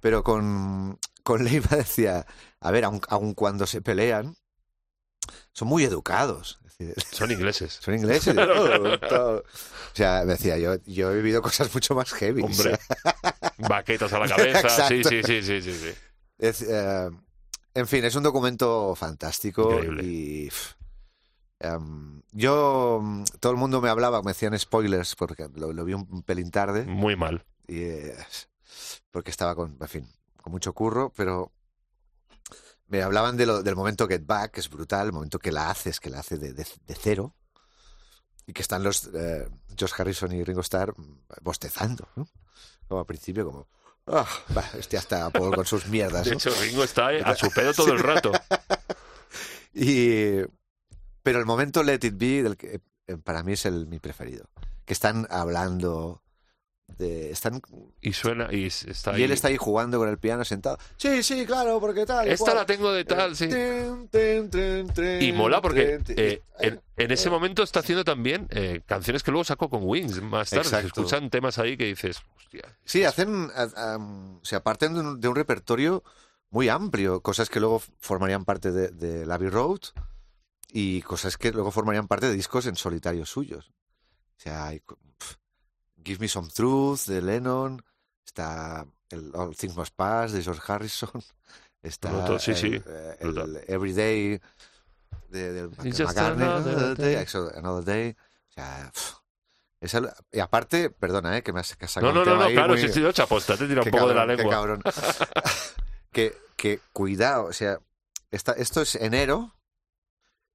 Pero 0.00 0.22
con, 0.22 0.98
con 1.22 1.42
Leiva 1.44 1.70
decía, 1.76 2.26
a 2.60 2.70
ver, 2.70 2.84
aun, 2.84 3.00
aun 3.08 3.34
cuando 3.34 3.66
se 3.66 3.80
pelean, 3.80 4.36
son 5.52 5.68
muy 5.68 5.84
educados. 5.84 6.58
Son 7.10 7.30
ingleses. 7.30 7.78
son 7.80 7.94
ingleses. 7.94 8.34
todo, 8.34 8.98
todo. 9.00 9.38
O 9.38 9.94
sea, 9.94 10.22
me 10.24 10.32
decía, 10.32 10.58
yo, 10.58 10.76
yo 10.86 11.10
he 11.10 11.16
vivido 11.16 11.42
cosas 11.42 11.72
mucho 11.74 11.94
más 11.94 12.12
heavy. 12.12 12.42
Hombre, 12.42 12.78
baquetas 13.58 14.12
a 14.12 14.18
la 14.18 14.28
cabeza. 14.28 14.88
Sí, 14.88 15.02
sí, 15.04 15.22
sí, 15.22 15.42
sí, 15.42 15.62
sí, 15.62 15.72
sí. 15.72 15.94
Es, 16.38 16.62
eh, 16.62 17.10
en 17.74 17.86
fin, 17.86 18.04
es 18.04 18.14
un 18.14 18.22
documento 18.22 18.94
fantástico 18.94 19.72
Increíble. 19.72 20.02
y 20.04 20.48
pff, 20.48 20.72
em, 21.60 22.22
yo 22.32 23.00
mm, 23.02 23.24
todo 23.40 23.52
el 23.52 23.58
mundo 23.58 23.80
me 23.80 23.88
hablaba, 23.88 24.22
me 24.22 24.32
decían 24.32 24.58
spoilers 24.58 25.14
porque 25.14 25.48
lo, 25.54 25.72
lo 25.72 25.84
vi 25.84 25.94
un, 25.94 26.22
pelín 26.22 26.50
tarde 26.50 26.84
Muy 26.84 27.16
mal. 27.16 27.44
y, 27.66 27.84
porque 29.10 29.30
estaba 29.30 29.54
con, 29.54 29.76
en 29.80 29.88
fin, 29.88 30.08
con 30.36 30.52
mucho 30.52 30.72
curro, 30.72 31.12
pero 31.16 31.52
me 32.92 33.02
hablaban 33.02 33.36
de 33.36 33.46
lo- 33.46 33.62
del 33.62 33.74
momento 33.74 34.06
Get 34.06 34.26
Back, 34.26 34.52
que 34.52 34.60
es 34.60 34.68
brutal, 34.68 35.06
el 35.06 35.12
momento 35.12 35.38
que 35.38 35.50
la 35.50 35.70
haces, 35.70 35.98
que 35.98 36.10
la 36.10 36.20
hace 36.20 36.36
de, 36.36 36.52
de- 36.52 36.66
de 36.86 36.94
cero 36.94 37.34
y 38.46 38.52
que 38.52 38.60
están 38.62 38.82
los 38.82 39.08
eh, 39.14 39.48
Josh 39.78 39.92
Harrison 39.96 40.30
y 40.32 40.44
Ringo 40.44 40.60
Starr 40.60 40.94
bostezando, 41.40 42.06
¿no? 42.16 42.28
Como 42.86 43.00
al 43.00 43.06
principio 43.06 43.46
como 43.46 43.68
Ah, 44.06 44.26
va, 44.56 44.64
este 44.78 44.98
hasta 44.98 45.30
Paul 45.30 45.54
con 45.54 45.64
sus 45.64 45.86
mierdas. 45.86 46.24
De 46.28 46.34
hecho, 46.34 46.50
Ringo 46.60 46.82
está 46.84 47.08
a 47.08 47.34
su 47.36 47.48
pedo 47.50 47.72
todo 47.72 47.92
el 47.92 47.98
rato. 48.00 48.30
Y, 49.74 50.42
pero 51.22 51.38
el 51.38 51.46
momento 51.46 51.82
Let 51.82 52.00
It 52.02 52.18
Be, 52.18 52.42
del 52.42 52.56
que, 52.58 52.80
eh, 53.06 53.16
para 53.16 53.42
mí 53.42 53.52
es 53.52 53.64
el, 53.64 53.86
mi 53.86 53.98
preferido. 54.00 54.50
Que 54.84 54.92
están 54.92 55.26
hablando, 55.30 56.22
de, 56.98 57.30
están, 57.30 57.60
Y 58.00 58.12
suena, 58.12 58.48
y 58.52 58.66
está 58.66 59.12
y 59.12 59.16
ahí. 59.16 59.22
él 59.24 59.32
está 59.32 59.48
ahí 59.48 59.56
jugando 59.56 59.98
con 59.98 60.08
el 60.08 60.18
piano 60.18 60.44
sentado. 60.44 60.78
Sí, 60.96 61.22
sí, 61.22 61.44
claro, 61.46 61.80
porque 61.80 62.06
tal. 62.06 62.28
Esta 62.28 62.44
cual". 62.44 62.56
la 62.58 62.66
tengo 62.66 62.92
de 62.92 63.04
tal, 63.04 63.34
sí. 63.36 63.48
Tin, 63.48 64.50
tin, 64.50 65.22
Y 65.22 65.32
mola 65.32 65.60
porque 65.60 66.00
eh, 66.08 66.42
en, 66.58 66.80
en 66.96 67.10
ese 67.10 67.30
momento 67.30 67.62
está 67.62 67.80
haciendo 67.80 68.04
también 68.04 68.46
eh, 68.50 68.82
canciones 68.86 69.22
que 69.22 69.30
luego 69.30 69.44
sacó 69.44 69.68
con 69.68 69.82
Wings 69.84 70.20
más 70.22 70.50
tarde. 70.50 70.64
Se 70.64 70.86
escuchan 70.86 71.30
temas 71.30 71.58
ahí 71.58 71.76
que 71.76 71.86
dices, 71.86 72.18
hostia. 72.36 72.62
Sí, 72.84 73.04
hacen, 73.04 73.50
a- 73.54 73.94
am, 73.94 74.40
se 74.42 74.56
aparten 74.56 74.94
de 74.94 75.00
un, 75.00 75.20
de 75.20 75.28
un 75.28 75.34
repertorio 75.36 76.02
muy 76.50 76.68
amplio, 76.68 77.20
cosas 77.22 77.48
que 77.48 77.60
luego 77.60 77.80
formarían 77.98 78.44
parte 78.44 78.72
de, 78.72 78.88
de 78.88 79.32
Abbey 79.32 79.48
Road 79.48 79.80
y 80.70 81.02
cosas 81.02 81.36
que 81.36 81.50
luego 81.52 81.70
formarían 81.70 82.08
parte 82.08 82.26
de 82.26 82.34
discos 82.34 82.66
en 82.66 82.76
solitario 82.76 83.24
suyos. 83.26 83.70
O 84.38 84.40
sea, 84.42 84.66
hay 84.66 84.82
Give 86.04 86.20
Me 86.20 86.28
Some 86.28 86.48
Truth 86.48 87.06
de 87.06 87.20
Lennon, 87.22 87.82
está 88.24 88.86
el 89.10 89.30
All 89.34 89.56
Things 89.56 89.76
Must 89.76 89.94
Pass 89.94 90.32
de 90.32 90.42
George 90.42 90.62
Harrison, 90.66 91.10
está 91.82 92.10
Brutal, 92.10 92.40
sí, 92.40 92.50
el, 92.52 92.56
sí, 92.56 92.82
eh, 92.86 93.16
el 93.20 93.32
brutal. 93.32 93.64
Everyday 93.66 94.40
de, 95.28 95.68
McCartney, 95.68 96.46
another 96.46 96.74
Another 96.74 96.96
day. 96.96 97.26
Another 97.56 97.84
Day. 97.84 98.16
O 98.50 98.52
sea, 98.52 98.90
pf, 98.92 99.14
es 99.80 99.94
el- 99.94 100.10
y 100.30 100.40
aparte, 100.40 100.90
perdona, 100.90 101.36
eh, 101.38 101.42
que 101.42 101.52
me 101.52 101.60
has, 101.60 101.74
que 101.76 101.86
has 101.86 101.90
sacado 101.92 102.12
No, 102.12 102.20
un 102.20 102.26
no, 102.28 102.34
no, 102.36 102.42
no, 102.44 102.50
claro, 102.50 102.68
muy- 102.74 102.78
si 102.80 102.86
estoy 102.86 103.06
hecho 103.06 103.22
aposta, 103.22 103.56
te 103.56 103.66
tira 103.66 103.80
un 103.80 103.84
Qué 103.84 103.90
poco 103.90 104.08
de 104.08 104.14
la 104.14 104.20
cabrón, 104.26 104.36
qué 104.36 104.42
lengua. 104.42 104.54
cabrón. 104.54 104.82
que, 106.12 106.36
que 106.56 106.80
cuidado, 106.92 107.44
o 107.46 107.52
sea, 107.52 107.78
esta- 108.30 108.52
esto 108.52 108.82
es 108.82 108.94
enero 108.96 109.54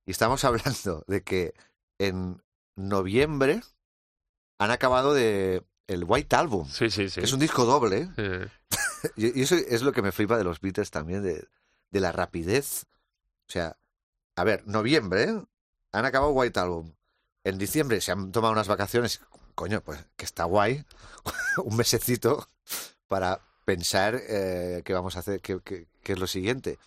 y 0.05 0.11
estamos 0.11 0.43
hablando 0.45 1.03
de 1.07 1.23
que 1.23 1.53
en 1.99 2.41
noviembre 2.75 3.61
han 4.59 4.71
acabado 4.71 5.13
de 5.13 5.63
el 5.87 6.03
White 6.03 6.35
Album, 6.35 6.67
Sí, 6.69 6.89
sí, 6.89 7.09
sí. 7.09 7.21
es 7.21 7.31
un 7.33 7.39
disco 7.39 7.65
doble. 7.65 8.09
Y, 9.15 9.39
y 9.39 9.43
eso 9.43 9.55
es 9.55 9.83
lo 9.83 9.91
que 9.93 10.01
me 10.01 10.11
flipa 10.11 10.37
de 10.39 10.43
los 10.43 10.59
Beatles 10.59 10.89
también, 10.89 11.21
de, 11.21 11.47
de 11.91 11.99
la 11.99 12.11
rapidez. 12.11 12.85
O 13.47 13.51
sea, 13.51 13.77
a 14.35 14.43
ver, 14.43 14.65
noviembre, 14.67 15.23
¿eh? 15.25 15.41
han 15.91 16.05
acabado 16.05 16.31
White 16.31 16.59
Album. 16.59 16.93
En 17.43 17.59
diciembre 17.59 18.01
se 18.01 18.11
han 18.11 18.31
tomado 18.31 18.53
unas 18.53 18.67
vacaciones. 18.67 19.21
Coño, 19.53 19.81
pues 19.81 20.03
que 20.15 20.25
está 20.25 20.45
guay. 20.45 20.83
un 21.63 21.77
mesecito 21.77 22.49
para 23.07 23.39
pensar 23.65 24.19
eh, 24.27 24.81
qué 24.83 24.93
vamos 24.93 25.15
a 25.15 25.19
hacer, 25.19 25.41
qué, 25.41 25.59
qué- 25.63 25.87
qué 26.01 26.13
es 26.13 26.19
lo 26.19 26.27
siguiente. 26.27 26.79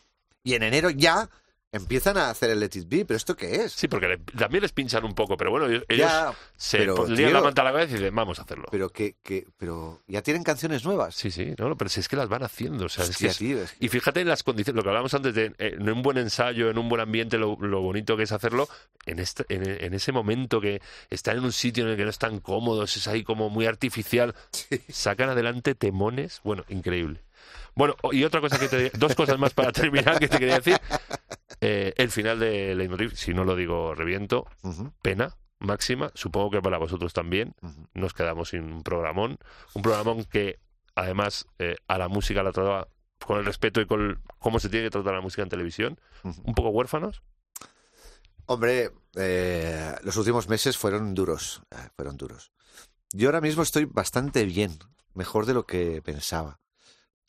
Y 0.43 0.55
en 0.55 0.65
enero 0.65 0.91
ya 0.91 1.31
empiezan 1.73 2.19
a 2.19 2.31
hacer 2.31 2.51
el 2.51 2.59
Let 2.61 2.71
It 2.75 2.89
Be, 2.89 3.05
pero 3.05 3.17
¿esto 3.17 3.37
qué 3.37 3.55
es? 3.63 3.73
sí, 3.73 3.87
porque 3.87 4.09
le- 4.09 4.19
también 4.19 4.63
les 4.63 4.73
pinchan 4.73 5.05
un 5.05 5.15
poco, 5.15 5.37
pero 5.37 5.51
bueno, 5.53 5.67
ellos, 5.67 5.85
ya, 5.89 6.33
se 6.57 6.79
pero, 6.79 6.97
pondrían 6.97 7.31
tío, 7.31 7.39
la 7.39 7.45
manta 7.45 7.63
a 7.63 7.65
la 7.67 7.73
cabeza 7.73 7.93
y 7.95 7.99
dicen, 7.99 8.15
vamos 8.15 8.39
a 8.39 8.43
hacerlo. 8.43 8.67
pero 8.71 8.89
que, 8.91 9.15
que, 9.23 9.47
pero 9.57 10.01
ya 10.09 10.21
tienen 10.23 10.43
canciones 10.43 10.85
nuevas. 10.85 11.15
Sí, 11.15 11.31
sí, 11.31 11.55
no, 11.59 11.77
pero 11.77 11.89
si 11.89 12.01
es 12.01 12.09
que 12.09 12.17
las 12.17 12.29
van 12.29 12.43
haciendo. 12.43 12.87
O 12.87 12.89
sea, 12.89 13.05
es 13.05 13.11
que 13.17 13.27
Hostia, 13.27 13.31
es- 13.31 13.39
tío, 13.39 13.63
es 13.63 13.73
que- 13.73 13.87
Y 13.87 13.89
fíjate 13.89 14.21
en 14.21 14.29
las 14.29 14.43
condiciones, 14.43 14.77
lo 14.77 14.83
que 14.83 14.89
hablábamos 14.89 15.15
antes 15.15 15.35
de 15.35 15.47
eh, 15.59 15.77
en 15.79 15.89
un 15.89 16.03
buen 16.03 16.19
ensayo, 16.19 16.71
en 16.71 16.79
un 16.79 16.89
buen 16.89 17.01
ambiente, 17.01 17.39
lo, 17.39 17.57
lo 17.61 17.81
bonito 17.81 18.17
que 18.17 18.25
es 18.25 18.33
hacerlo, 18.33 18.69
en, 19.07 19.19
este, 19.21 19.45
en, 19.49 19.67
en 19.85 19.95
ese 19.95 20.11
momento 20.13 20.61
que 20.61 20.83
están 21.09 21.39
en 21.39 21.45
un 21.45 21.53
sitio 21.53 21.85
en 21.85 21.91
el 21.91 21.97
que 21.97 22.05
no 22.05 22.11
están 22.11 22.41
cómodos, 22.41 22.97
es 22.97 23.07
ahí 23.07 23.23
como 23.23 23.49
muy 23.49 23.67
artificial, 23.67 24.35
sacan 24.89 25.29
adelante 25.31 25.75
temones, 25.77 26.41
bueno, 26.43 26.65
increíble. 26.69 27.21
Bueno, 27.75 27.95
y 28.11 28.25
otra 28.25 28.41
cosa 28.41 28.59
que 28.59 28.69
te 28.69 28.91
dos 28.99 29.15
cosas 29.15 29.39
más 29.39 29.55
para 29.55 29.71
terminar 29.73 30.19
que 30.19 30.29
te 30.29 30.39
quería 30.39 30.57
decir. 30.57 30.77
Eh, 31.61 31.93
el 31.97 32.11
final 32.11 32.39
de 32.41 32.75
Leitmotiv, 32.75 33.15
si 33.17 33.35
no 33.35 33.45
lo 33.45 33.55
digo, 33.57 33.95
reviento, 33.95 34.47
pena 35.03 35.37
máxima, 35.59 36.11
supongo 36.15 36.51
que 36.53 36.63
para 36.63 36.79
vosotros 36.79 37.13
también 37.13 37.55
nos 37.93 38.15
quedamos 38.15 38.49
sin 38.51 38.63
un 38.73 38.83
programón. 38.83 39.37
Un 39.75 39.83
programón 39.83 40.25
que, 40.25 40.59
además, 40.95 41.47
eh, 41.59 41.77
a 41.87 41.99
la 41.99 42.09
música 42.09 42.43
la 42.43 42.53
trataba 42.53 42.89
con 43.27 43.39
el 43.39 43.45
respeto 43.45 43.81
y 43.83 43.87
con 43.87 44.23
cómo 44.39 44.59
se 44.59 44.71
tiene 44.71 44.87
que 44.87 44.91
tratar 44.91 45.13
la 45.13 45.21
música 45.21 45.43
en 45.43 45.51
televisión. 45.51 46.01
Un 46.45 46.55
poco 46.55 46.71
huérfanos. 46.71 47.23
Hombre, 48.47 48.91
eh, 49.17 49.95
los 50.03 50.17
últimos 50.17 50.49
meses 50.49 50.79
fueron 50.79 51.15
duros, 51.15 51.63
fueron 51.95 52.17
duros. 52.17 52.53
Yo 53.13 53.29
ahora 53.29 53.41
mismo 53.43 53.63
estoy 53.63 53.85
bastante 53.85 54.45
bien, 54.47 54.79
mejor 55.15 55.45
de 55.45 55.53
lo 55.55 55.67
que 55.67 56.01
pensaba. 56.03 56.59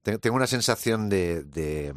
Te- 0.04 0.18
Tengo 0.20 0.38
una 0.38 0.48
sensación 0.48 1.10
de, 1.10 1.44
de, 1.44 1.94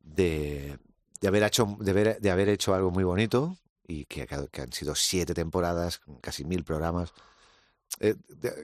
de, 0.00 0.78
de 1.24 1.28
haber 1.28 1.42
hecho, 1.42 1.78
de, 1.80 2.30
haber, 2.30 2.48
hecho 2.50 2.74
algo 2.74 2.90
muy 2.90 3.02
bonito 3.02 3.56
y 3.88 4.04
que, 4.04 4.22
ha- 4.24 4.46
que 4.48 4.60
han 4.60 4.72
sido 4.74 4.94
siete 4.94 5.32
temporadas, 5.32 6.02
casi 6.20 6.44
mil 6.44 6.64
programas. 6.64 7.14
Eh, 7.98 8.14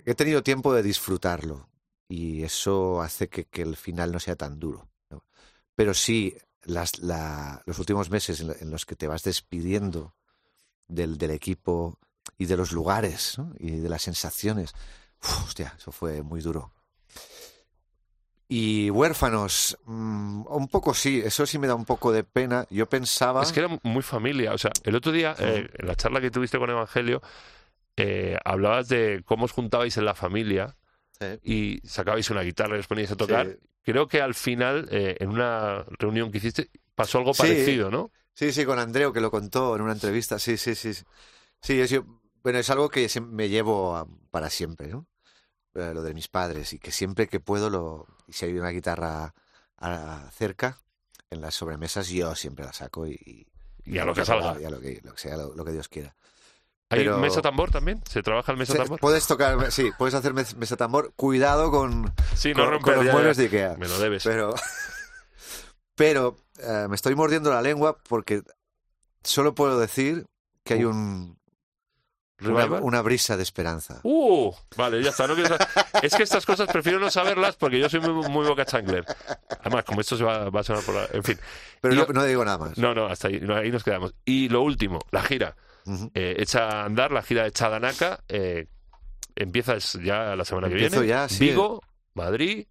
he 0.05 0.15
tenido 0.15 0.43
tiempo 0.43 0.75
de 0.75 0.83
disfrutarlo 0.83 1.71
y 2.07 2.43
eso 2.43 3.01
hace 3.01 3.31
que, 3.31 3.47
que 3.47 3.63
el 3.63 3.77
final 3.77 4.13
no 4.13 4.21
sea 4.21 4.37
tan 4.37 4.59
duro. 4.59 4.91
Pero 5.75 5.95
sí, 5.95 6.37
las, 6.65 6.99
la- 6.99 7.63
los 7.65 7.79
últimos 7.79 8.11
meses 8.11 8.41
en, 8.41 8.49
lo- 8.49 8.57
en 8.57 8.71
los 8.71 8.85
que 8.85 8.95
te 8.95 9.09
vas 9.09 9.23
despidiendo 9.23 10.15
del, 10.87 11.17
del 11.17 11.31
equipo 11.31 11.99
y 12.37 12.45
de 12.45 12.59
los 12.59 12.73
lugares 12.73 13.39
y 13.59 13.71
de 13.71 13.89
las 13.89 14.03
sensaciones, 14.03 14.75
uf, 15.23 15.59
eso 15.59 15.93
fue 15.93 16.23
muy 16.23 16.43
duro. 16.43 16.75
Y 18.53 18.91
huérfanos, 18.91 19.79
mm, 19.85 20.43
un 20.49 20.67
poco 20.69 20.93
sí, 20.93 21.23
eso 21.25 21.47
sí 21.47 21.57
me 21.59 21.69
da 21.69 21.77
un 21.77 21.85
poco 21.85 22.11
de 22.11 22.25
pena. 22.25 22.67
Yo 22.69 22.87
pensaba... 22.89 23.43
Es 23.45 23.53
que 23.53 23.61
era 23.61 23.69
muy 23.85 24.03
familia. 24.03 24.53
O 24.53 24.59
sea, 24.59 24.73
el 24.83 24.97
otro 24.97 25.13
día, 25.13 25.37
eh, 25.39 25.69
en 25.73 25.87
la 25.87 25.95
charla 25.95 26.21
que 26.21 26.33
tuviste 26.33 26.59
con 26.59 26.69
Evangelio, 26.69 27.23
eh, 27.97 28.37
hablabas 28.45 28.89
de 28.89 29.23
cómo 29.25 29.45
os 29.45 29.53
juntabais 29.53 29.97
en 29.97 30.05
la 30.05 30.15
familia 30.15 30.77
Sí. 31.21 31.27
y 31.45 31.89
sacabais 31.89 32.29
una 32.31 32.41
guitarra 32.43 32.77
y 32.77 32.81
os 32.81 32.87
poníais 32.89 33.11
a 33.13 33.17
tocar. 33.17 33.47
Sí. 33.47 33.57
Creo 33.85 34.09
que 34.09 34.21
al 34.21 34.35
final, 34.35 34.89
eh, 34.91 35.17
en 35.21 35.29
una 35.29 35.85
reunión 35.99 36.33
que 36.33 36.39
hiciste, 36.39 36.71
pasó 36.97 37.19
algo 37.19 37.35
Sí. 37.35 37.43
parecido, 37.43 37.91
¿no? 37.91 38.11
Sí, 38.35 38.53
sí, 38.53 38.65
con 38.65 38.79
Andreu, 38.81 39.13
que 39.13 39.21
lo 39.21 39.31
contó 39.31 39.77
en 39.77 39.83
una 39.83 39.93
entrevista. 39.93 40.39
Sí, 40.41 40.57
sí, 40.57 40.75
sí. 40.75 40.93
Sí, 41.61 41.79
es, 41.81 41.91
yo- 41.91 42.05
bueno, 42.43 42.59
es 42.59 42.69
algo 42.71 42.89
que 42.89 43.07
me 43.21 43.49
llevo 43.49 43.95
a- 43.97 44.07
para 44.31 44.49
siempre, 44.51 44.89
¿no? 44.89 45.07
Eh, 45.81 45.95
lo 45.95 46.03
de 46.03 46.15
mis 46.15 46.29
padres. 46.29 46.73
Y 46.73 46.79
que 46.79 46.93
siempre 46.93 47.29
que 47.29 47.41
puedo, 47.41 47.71
lo, 47.71 48.07
y 48.27 48.33
si 48.33 48.47
hay 48.47 48.59
una 48.59 48.71
guitarra 48.71 49.35
a- 49.79 50.31
cerca, 50.33 50.79
en 51.31 51.41
las 51.41 51.55
sobremesas, 51.55 52.09
yo 52.09 52.35
siempre 52.35 52.65
la 52.65 52.73
saco 52.73 53.07
y, 53.07 53.47
Y 53.85 53.99
a 53.99 54.05
lo 54.05 54.15
que 54.15 54.25
salga. 54.25 54.61
Y 54.61 54.65
a 54.65 54.71
lo 54.71 54.81
que, 54.81 55.01
lo 55.05 55.13
que 55.15 55.19
sea, 55.21 55.37
lo, 55.37 55.55
lo 55.55 55.65
que 55.65 55.73
Dios 55.73 55.89
quiera. 55.89 56.15
¿Hay 56.93 57.01
pero- 57.05 57.19
mesa 57.19 57.41
tambor 57.41 57.71
también? 57.71 58.03
¿Se 58.09 58.21
trabaja 58.23 58.51
el 58.53 58.59
mesa 58.59 58.75
tambor? 58.75 58.99
Puedes 58.99 59.27
tocar, 59.27 59.71
sí, 59.71 59.91
puedes 59.97 60.15
hacer 60.15 60.35
mes- 60.35 60.57
mesa 60.57 60.77
tambor. 60.77 61.13
Cuidado 61.15 61.71
con, 61.71 62.13
Sí, 62.35 62.51
no 62.53 62.65
con, 62.65 62.71
romper 62.73 62.95
con 62.97 63.05
los 63.07 63.15
muebles 63.15 63.37
de 63.37 63.45
Ikea. 63.45 63.77
Me 63.79 63.87
lo 63.89 63.99
debes. 64.01 64.25
Pero, 64.25 64.55
pero 65.95 66.37
eh, 66.59 66.87
me 66.89 66.97
estoy 66.97 67.15
mordiendo 67.15 67.51
la 67.51 67.63
lengua 67.63 67.97
porque 68.09 68.43
solo 69.23 69.55
puedo 69.55 69.79
decir 69.79 70.27
que 70.65 70.75
hay 70.75 70.85
un, 70.85 71.39
¿Revival? 72.41 72.81
una 72.83 73.03
brisa 73.03 73.37
de 73.37 73.43
esperanza. 73.43 74.01
Uh, 74.03 74.53
vale, 74.77 75.03
ya 75.03 75.11
está. 75.11 75.27
No 75.27 75.35
quiero 75.35 75.49
saber. 75.57 75.69
Es 76.03 76.15
que 76.15 76.23
estas 76.23 76.45
cosas 76.47 76.69
prefiero 76.71 76.99
no 76.99 77.11
saberlas 77.11 77.57
porque 77.57 77.79
yo 77.79 77.89
soy 77.89 78.01
muy, 78.01 78.29
muy 78.29 78.47
boca 78.47 78.65
chancler. 78.65 79.05
Además, 79.61 79.85
como 79.85 80.01
esto 80.01 80.17
se 80.17 80.25
va, 80.25 80.49
va 80.51 80.61
a 80.61 80.65
sonar 80.65 80.83
por 80.85 80.95
la... 80.95 81.07
En 81.13 81.23
fin. 81.23 81.39
Pero 81.81 81.95
yo- 81.95 82.07
no, 82.07 82.13
no 82.21 82.25
digo 82.25 82.45
nada 82.45 82.59
más. 82.59 82.79
No, 82.79 82.95
no, 82.95 83.07
hasta 83.07 83.29
ahí, 83.29 83.41
no, 83.41 83.55
ahí 83.57 83.71
nos 83.71 83.85
quedamos. 83.85 84.15
Y 84.25 84.49
lo 84.49 84.63
último, 84.63 84.99
la 85.11 85.23
gira. 85.23 85.55
Eh, 86.15 86.37
echa 86.39 86.69
a 86.69 86.85
andar, 86.85 87.11
la 87.13 87.23
gira 87.23 87.45
de 87.45 87.53
Chadanaka. 87.53 88.23
Eh, 88.29 88.67
empieza 89.37 89.77
ya 90.03 90.35
la 90.37 90.45
semana 90.45 90.69
que 90.69 90.75
Empiezo 90.75 91.01
viene. 91.01 91.09
ya, 91.09 91.29
sí. 91.29 91.47
Vigo, 91.49 91.83
Madrid. 92.15 92.67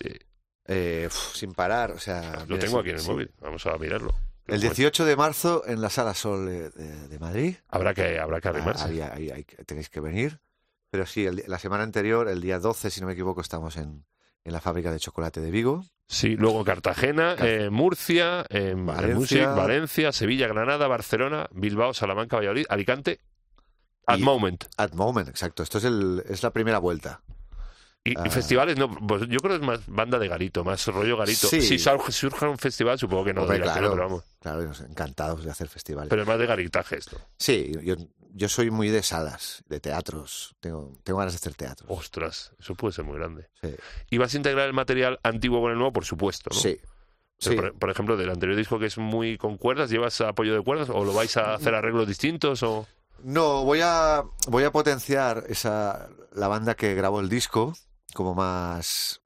eh, 0.00 0.18
Eh, 0.66 1.04
uf, 1.08 1.34
sin 1.34 1.52
parar, 1.54 1.90
o 1.90 1.98
sea... 1.98 2.44
lo 2.46 2.54
mira, 2.54 2.58
tengo 2.60 2.78
aquí 2.78 2.90
en 2.90 2.96
el 2.98 3.02
móvil. 3.04 3.30
Vamos 3.40 3.66
a 3.66 3.76
mirarlo. 3.78 4.14
El 4.46 4.60
18 4.60 5.04
de 5.04 5.16
marzo 5.16 5.62
en 5.66 5.80
la 5.80 5.88
Sala 5.90 6.14
Sol 6.14 6.46
de, 6.46 6.70
de- 6.70 7.08
de 7.08 7.18
Madrid. 7.18 7.56
Habrá 7.68 7.94
que, 7.94 8.18
habrá 8.18 8.40
que 8.40 8.48
arrimarse. 8.48 8.84
Ah, 8.84 8.88
ahí- 8.88 9.00
ahí- 9.00 9.30
ahí 9.30 9.44
tenéis 9.66 9.88
que 9.88 10.00
venir. 10.00 10.40
Pero 10.90 11.06
sí, 11.06 11.24
el 11.24 11.44
la 11.46 11.58
semana 11.58 11.84
anterior, 11.84 12.28
el 12.28 12.40
día 12.40 12.58
12, 12.58 12.90
si 12.90 13.00
no 13.00 13.06
me 13.06 13.12
equivoco, 13.14 13.40
estamos 13.40 13.76
en, 13.76 14.04
en 14.44 14.52
la 14.52 14.60
fábrica 14.60 14.90
de 14.92 14.98
chocolate 14.98 15.40
de 15.40 15.50
Vigo. 15.50 15.84
Sí, 16.08 16.36
luego 16.36 16.64
Cartagena, 16.64 17.36
Car- 17.36 17.46
eh, 17.48 17.70
Murcia, 17.70 18.44
eh, 18.50 18.74
Valencia. 18.76 19.14
Music, 19.14 19.46
Valencia, 19.56 20.12
Sevilla, 20.12 20.48
Granada, 20.48 20.86
Barcelona, 20.88 21.48
Bilbao, 21.52 21.94
Salamanca, 21.94 22.36
Valladolid, 22.36 22.66
Alicante. 22.68 23.20
At 24.06 24.18
Y- 24.18 24.22
moment. 24.22 24.64
At 24.76 24.92
Moment, 24.92 25.28
exacto. 25.28 25.62
Esto 25.62 25.78
es, 25.78 25.84
el, 25.84 26.22
es 26.28 26.42
la 26.42 26.50
primera 26.50 26.78
vuelta. 26.78 27.22
Y, 28.04 28.10
y 28.12 28.14
Ah. 28.16 28.30
festivales, 28.30 28.76
no, 28.78 28.90
pues 28.90 29.22
yo 29.28 29.38
creo 29.38 29.50
que 29.58 29.62
es 29.64 29.66
más 29.66 29.80
banda 29.86 30.18
de 30.18 30.26
garito, 30.26 30.64
más 30.64 30.84
rollo 30.88 31.16
garito. 31.16 31.46
Sí. 31.46 31.62
Si 31.62 31.78
sur- 31.78 32.10
surja 32.12 32.48
un 32.48 32.58
festival, 32.58 32.98
supongo 32.98 33.24
que 33.26 33.32
no, 33.34 33.42
Hombre, 33.42 33.58
que 33.58 33.62
claro. 33.62 33.80
no, 33.82 33.90
pero 33.92 34.02
vamos. 34.08 34.24
Claro, 34.40 34.62
encantados 34.88 35.44
de 35.44 35.50
hacer 35.52 35.68
festivales. 35.68 36.10
Pero 36.10 36.22
es 36.22 36.28
más 36.28 36.38
de 36.38 36.46
garitaje 36.46 36.96
esto. 36.98 37.16
Sí, 37.38 37.70
yo, 37.84 37.94
yo 38.34 38.48
soy 38.48 38.70
muy 38.72 38.88
de 38.88 39.04
salas, 39.04 39.62
de 39.68 39.78
teatros. 39.78 40.56
Tengo, 40.58 40.98
tengo 41.04 41.20
ganas 41.20 41.32
de 41.34 41.36
hacer 41.36 41.54
teatros. 41.54 41.88
Ostras, 41.90 42.52
eso 42.58 42.74
puede 42.74 42.92
ser 42.92 43.04
muy 43.04 43.16
grande. 43.18 43.48
Sí. 43.62 43.72
¿Y 44.10 44.18
vas 44.18 44.34
a 44.34 44.36
integrar 44.36 44.66
el 44.66 44.72
material 44.72 45.20
antiguo 45.22 45.60
con 45.60 45.70
el 45.70 45.76
nuevo? 45.78 45.92
Por 45.92 46.04
supuesto, 46.04 46.50
¿no? 46.52 46.58
Sí. 46.58 46.80
Sí. 47.38 47.54
Por, 47.54 47.76
por 47.78 47.90
ejemplo, 47.90 48.16
del 48.16 48.30
anterior 48.30 48.56
disco 48.56 48.78
que 48.80 48.86
es 48.86 48.98
muy 48.98 49.36
con 49.38 49.58
cuerdas, 49.58 49.90
¿llevas 49.90 50.20
apoyo 50.20 50.54
de 50.54 50.62
cuerdas 50.62 50.90
o 50.90 51.04
lo 51.04 51.12
vais 51.12 51.36
a 51.36 51.54
hacer 51.54 51.74
arreglos 51.74 52.06
distintos? 52.08 52.62
o 52.64 52.86
No, 53.22 53.64
voy 53.64 53.80
a, 53.82 54.22
voy 54.48 54.64
a 54.64 54.72
potenciar 54.72 55.44
esa, 55.48 56.08
la 56.32 56.48
banda 56.48 56.74
que 56.74 56.94
grabó 56.94 57.20
el 57.20 57.28
disco 57.28 57.74
como 58.14 58.34
más... 58.34 59.20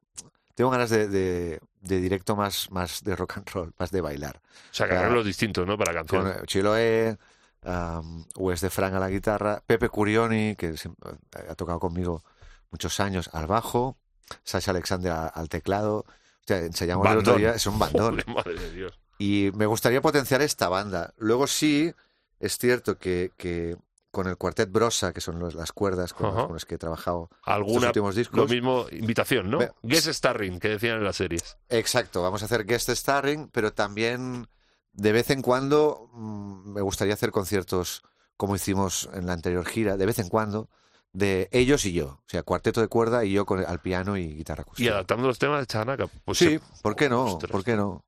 Tengo 0.55 0.71
ganas 0.71 0.89
de, 0.91 1.09
de, 1.09 1.61
de 1.83 2.01
directo 2.01 2.35
más, 2.35 2.71
más 2.71 3.03
de 3.05 3.15
rock 3.15 3.37
and 3.39 3.51
roll, 3.51 3.75
más 3.79 3.91
de 3.91 4.01
bailar. 4.01 4.41
O 4.71 4.75
sea, 4.75 4.89
que 4.89 4.95
Ah. 4.95 5.01
arreglos 5.01 5.27
distintos, 5.27 5.67
¿no? 5.67 5.77
Para 5.77 5.93
canción. 5.93 6.27
eh, 6.29 6.37
Chiloé, 6.47 7.19
um, 7.65 8.25
Wes 8.37 8.63
de 8.63 8.71
Frank 8.71 8.95
a 8.95 8.99
la 8.99 9.11
guitarra, 9.11 9.63
Pepe 9.67 9.89
Curioni, 9.91 10.57
que 10.57 10.77
siempre- 10.79 11.11
ha 11.49 11.55
tocado 11.55 11.79
conmigo 11.79 12.25
muchos 12.71 12.99
años 13.01 13.29
al 13.35 13.47
bajo, 13.47 13.99
Sasha 14.45 14.71
Alexander 14.71 15.13
al 15.35 15.49
teclado. 15.51 15.99
O 15.99 16.45
sea, 16.47 16.59
ensayamos 16.61 17.07
el 17.11 17.19
otro 17.19 17.35
día, 17.37 17.51
es 17.55 17.67
un 17.67 17.79
bandón. 17.79 18.15
Joder, 18.27 18.29
madre 18.29 18.55
de 18.55 18.71
Dios. 18.71 18.99
Y 19.19 19.51
me 19.55 19.67
gustaría 19.67 20.01
potenciar 20.01 20.41
esta 20.43 20.69
banda. 20.71 21.13
Luego 21.19 21.47
sí, 21.47 21.93
es 22.41 22.57
cierto 22.57 22.99
que, 22.99 23.31
que 23.37 23.77
con 24.17 24.29
el 24.29 24.39
cuartet 24.39 24.73
Brosa, 24.73 25.13
que 25.13 25.21
son 25.21 25.39
los- 25.39 25.55
las 25.55 25.73
cuerdas 25.73 26.15
con, 26.15 26.51
las 26.55 26.65
que 26.65 26.77
he 26.77 26.79
trabajado 26.79 27.29
Alguna, 27.45 27.89
últimos 27.89 28.15
lo 28.15 28.19
discos. 28.19 28.51
mismo, 28.51 28.87
invitación, 28.91 29.51
¿no? 29.51 29.59
Guest 29.83 30.09
starring, 30.09 30.59
que 30.59 30.71
decían 30.71 30.97
en 30.97 31.05
las 31.05 31.17
series. 31.17 31.59
Exacto, 31.69 32.23
vamos 32.23 32.41
a 32.41 32.47
hacer 32.47 32.65
guest 32.65 32.89
starring, 32.89 33.49
pero 33.53 33.75
también 33.75 34.47
de 34.95 35.13
vez 35.13 35.29
en 35.29 35.43
cuando 35.43 36.09
mm, 36.15 36.73
me 36.73 36.81
gustaría 36.81 37.13
hacer 37.13 37.31
conciertos 37.31 38.03
como 38.39 38.57
hicimos 38.57 39.11
en 39.13 39.27
la 39.27 39.35
anterior 39.35 39.67
gira, 39.67 39.99
de 39.99 40.07
vez 40.07 40.19
en 40.19 40.29
cuando, 40.31 40.71
de 41.13 41.51
ellos 41.53 41.85
y 41.85 41.93
yo. 41.93 42.07
O 42.07 42.25
sea, 42.27 42.43
cuarteto 42.43 42.81
de 42.81 42.89
cuerda 42.89 43.23
y 43.23 43.33
yo 43.33 43.45
con 43.45 43.65
al 43.67 43.81
piano 43.81 44.17
y 44.17 44.35
guitarra 44.35 44.63
Y 44.63 44.63
acústica. 44.63 44.93
adaptando 44.93 45.27
los 45.27 45.39
temas 45.39 45.61
de 45.61 45.67
Chanaka. 45.67 46.07
Pues 46.25 46.39
sí, 46.39 46.59
¿por 46.83 46.97
qué 46.97 47.11
no? 47.11 47.25
Ostras. 47.27 47.51
¿Por 47.53 47.65
qué 47.65 47.77
no? 47.77 48.03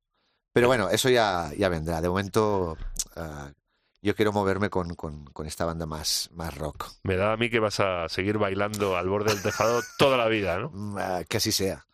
Pero 0.54 0.68
bueno, 0.68 0.88
eso 0.88 1.10
ya, 1.10 1.52
ya 1.58 1.68
vendrá. 1.68 2.00
De 2.00 2.08
momento, 2.08 2.78
ah, 3.16 3.50
yo 4.02 4.14
quiero 4.14 4.32
moverme 4.32 4.70
con, 4.70 4.94
con- 4.94 5.24
con 5.26 5.46
esta 5.46 5.64
banda 5.64 5.86
más, 5.86 6.30
más 6.34 6.56
rock. 6.56 6.86
Me 7.02 7.16
da 7.16 7.32
a 7.32 7.36
mí 7.36 7.50
que 7.50 7.58
vas 7.58 7.80
a 7.80 8.08
seguir 8.08 8.38
bailando 8.38 8.96
al 8.96 9.08
borde 9.08 9.32
del 9.34 9.42
tejado 9.42 9.80
toda 9.98 10.16
la 10.16 10.28
vida, 10.28 10.58
¿no? 10.58 10.72
Ah, 10.98 11.22
que 11.28 11.36
así 11.38 11.52
sea. 11.52 11.86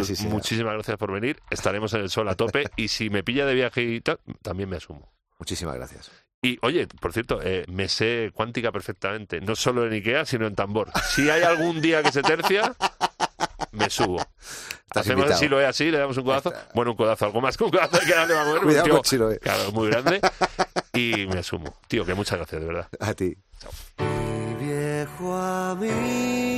Así 0.00 0.16
sea. 0.16 0.28
muchísimas 0.28 0.74
gracias 0.74 0.96
por 0.98 1.12
venir. 1.12 1.40
Estaremos 1.50 1.92
en 1.94 2.00
el 2.02 2.10
sol 2.10 2.28
a 2.28 2.34
tope. 2.34 2.66
Y 2.76 2.88
si 2.88 3.10
me 3.10 3.22
pilla 3.22 3.46
de 3.46 3.54
viaje 3.54 3.82
y 3.82 4.00
tal, 4.00 4.18
también 4.42 4.68
me 4.68 4.76
asumo. 4.76 5.12
Muchísimas 5.38 5.74
gracias. 5.76 6.10
Y 6.42 6.58
oye, 6.62 6.86
por 7.00 7.12
cierto, 7.12 7.40
eh, 7.42 7.64
me 7.68 7.88
sé 7.88 8.30
cuántica 8.34 8.70
perfectamente, 8.70 9.40
no 9.40 9.56
solo 9.56 9.86
en 9.86 9.92
Ikea, 9.94 10.26
sino 10.26 10.46
en 10.46 10.54
tambor. 10.54 10.90
Si 11.14 11.28
hay 11.28 11.42
algún 11.42 11.80
día 11.80 12.02
que 12.02 12.12
se 12.12 12.22
tercia, 12.22 12.74
me 13.72 13.90
subo. 13.90 14.18
Estás 14.18 15.02
Hacemos 15.02 15.22
invitado. 15.22 15.38
si 15.40 15.48
lo 15.48 15.60
es 15.60 15.66
así, 15.68 15.90
le 15.90 15.98
damos 15.98 16.16
un 16.16 16.24
codazo. 16.24 16.52
Bueno, 16.74 16.92
un 16.92 16.96
codazo, 16.96 17.26
algo 17.26 17.40
más 17.40 17.56
que 17.56 17.64
un 17.64 17.70
codazo 17.70 17.98
que 18.00 18.14
darle 18.14 18.38
a 18.38 18.44
mover. 18.44 18.62
Cuidado 18.62 18.84
tío, 18.84 18.94
con 18.94 19.02
Chiloé. 19.02 19.38
Claro, 19.38 19.72
muy 19.72 19.88
grande. 19.88 20.20
Y 20.94 21.26
me 21.26 21.40
asumo. 21.40 21.74
Tío, 21.88 22.04
que 22.06 22.14
muchas 22.14 22.38
gracias, 22.38 22.60
de 22.60 22.66
verdad. 22.66 22.88
A 23.00 23.14
ti. 23.14 23.36
Mi 23.98 24.54
viejo 24.66 25.34
amigo. 25.34 26.55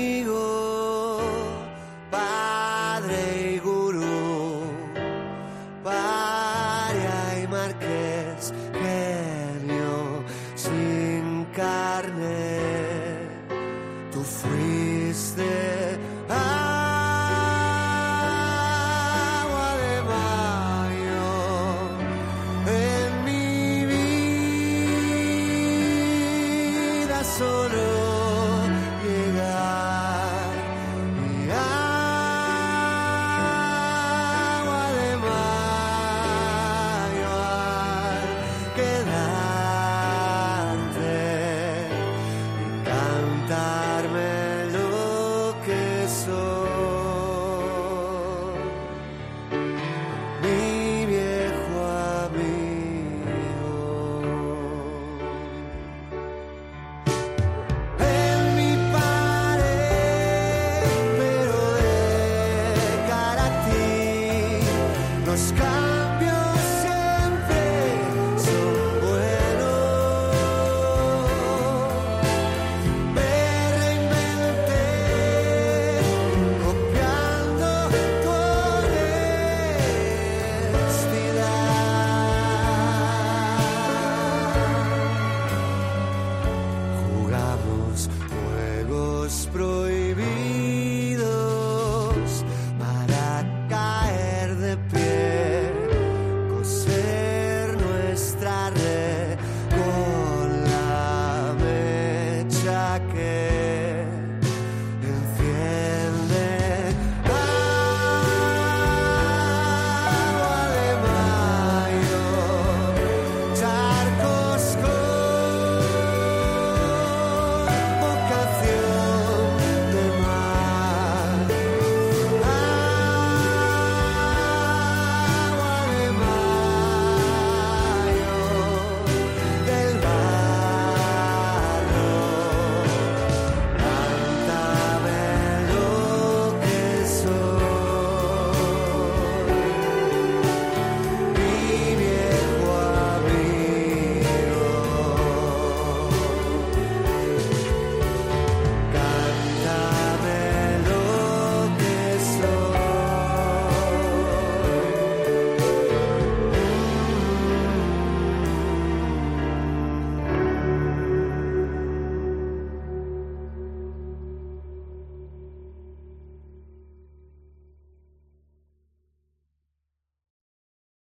que 103.12 103.57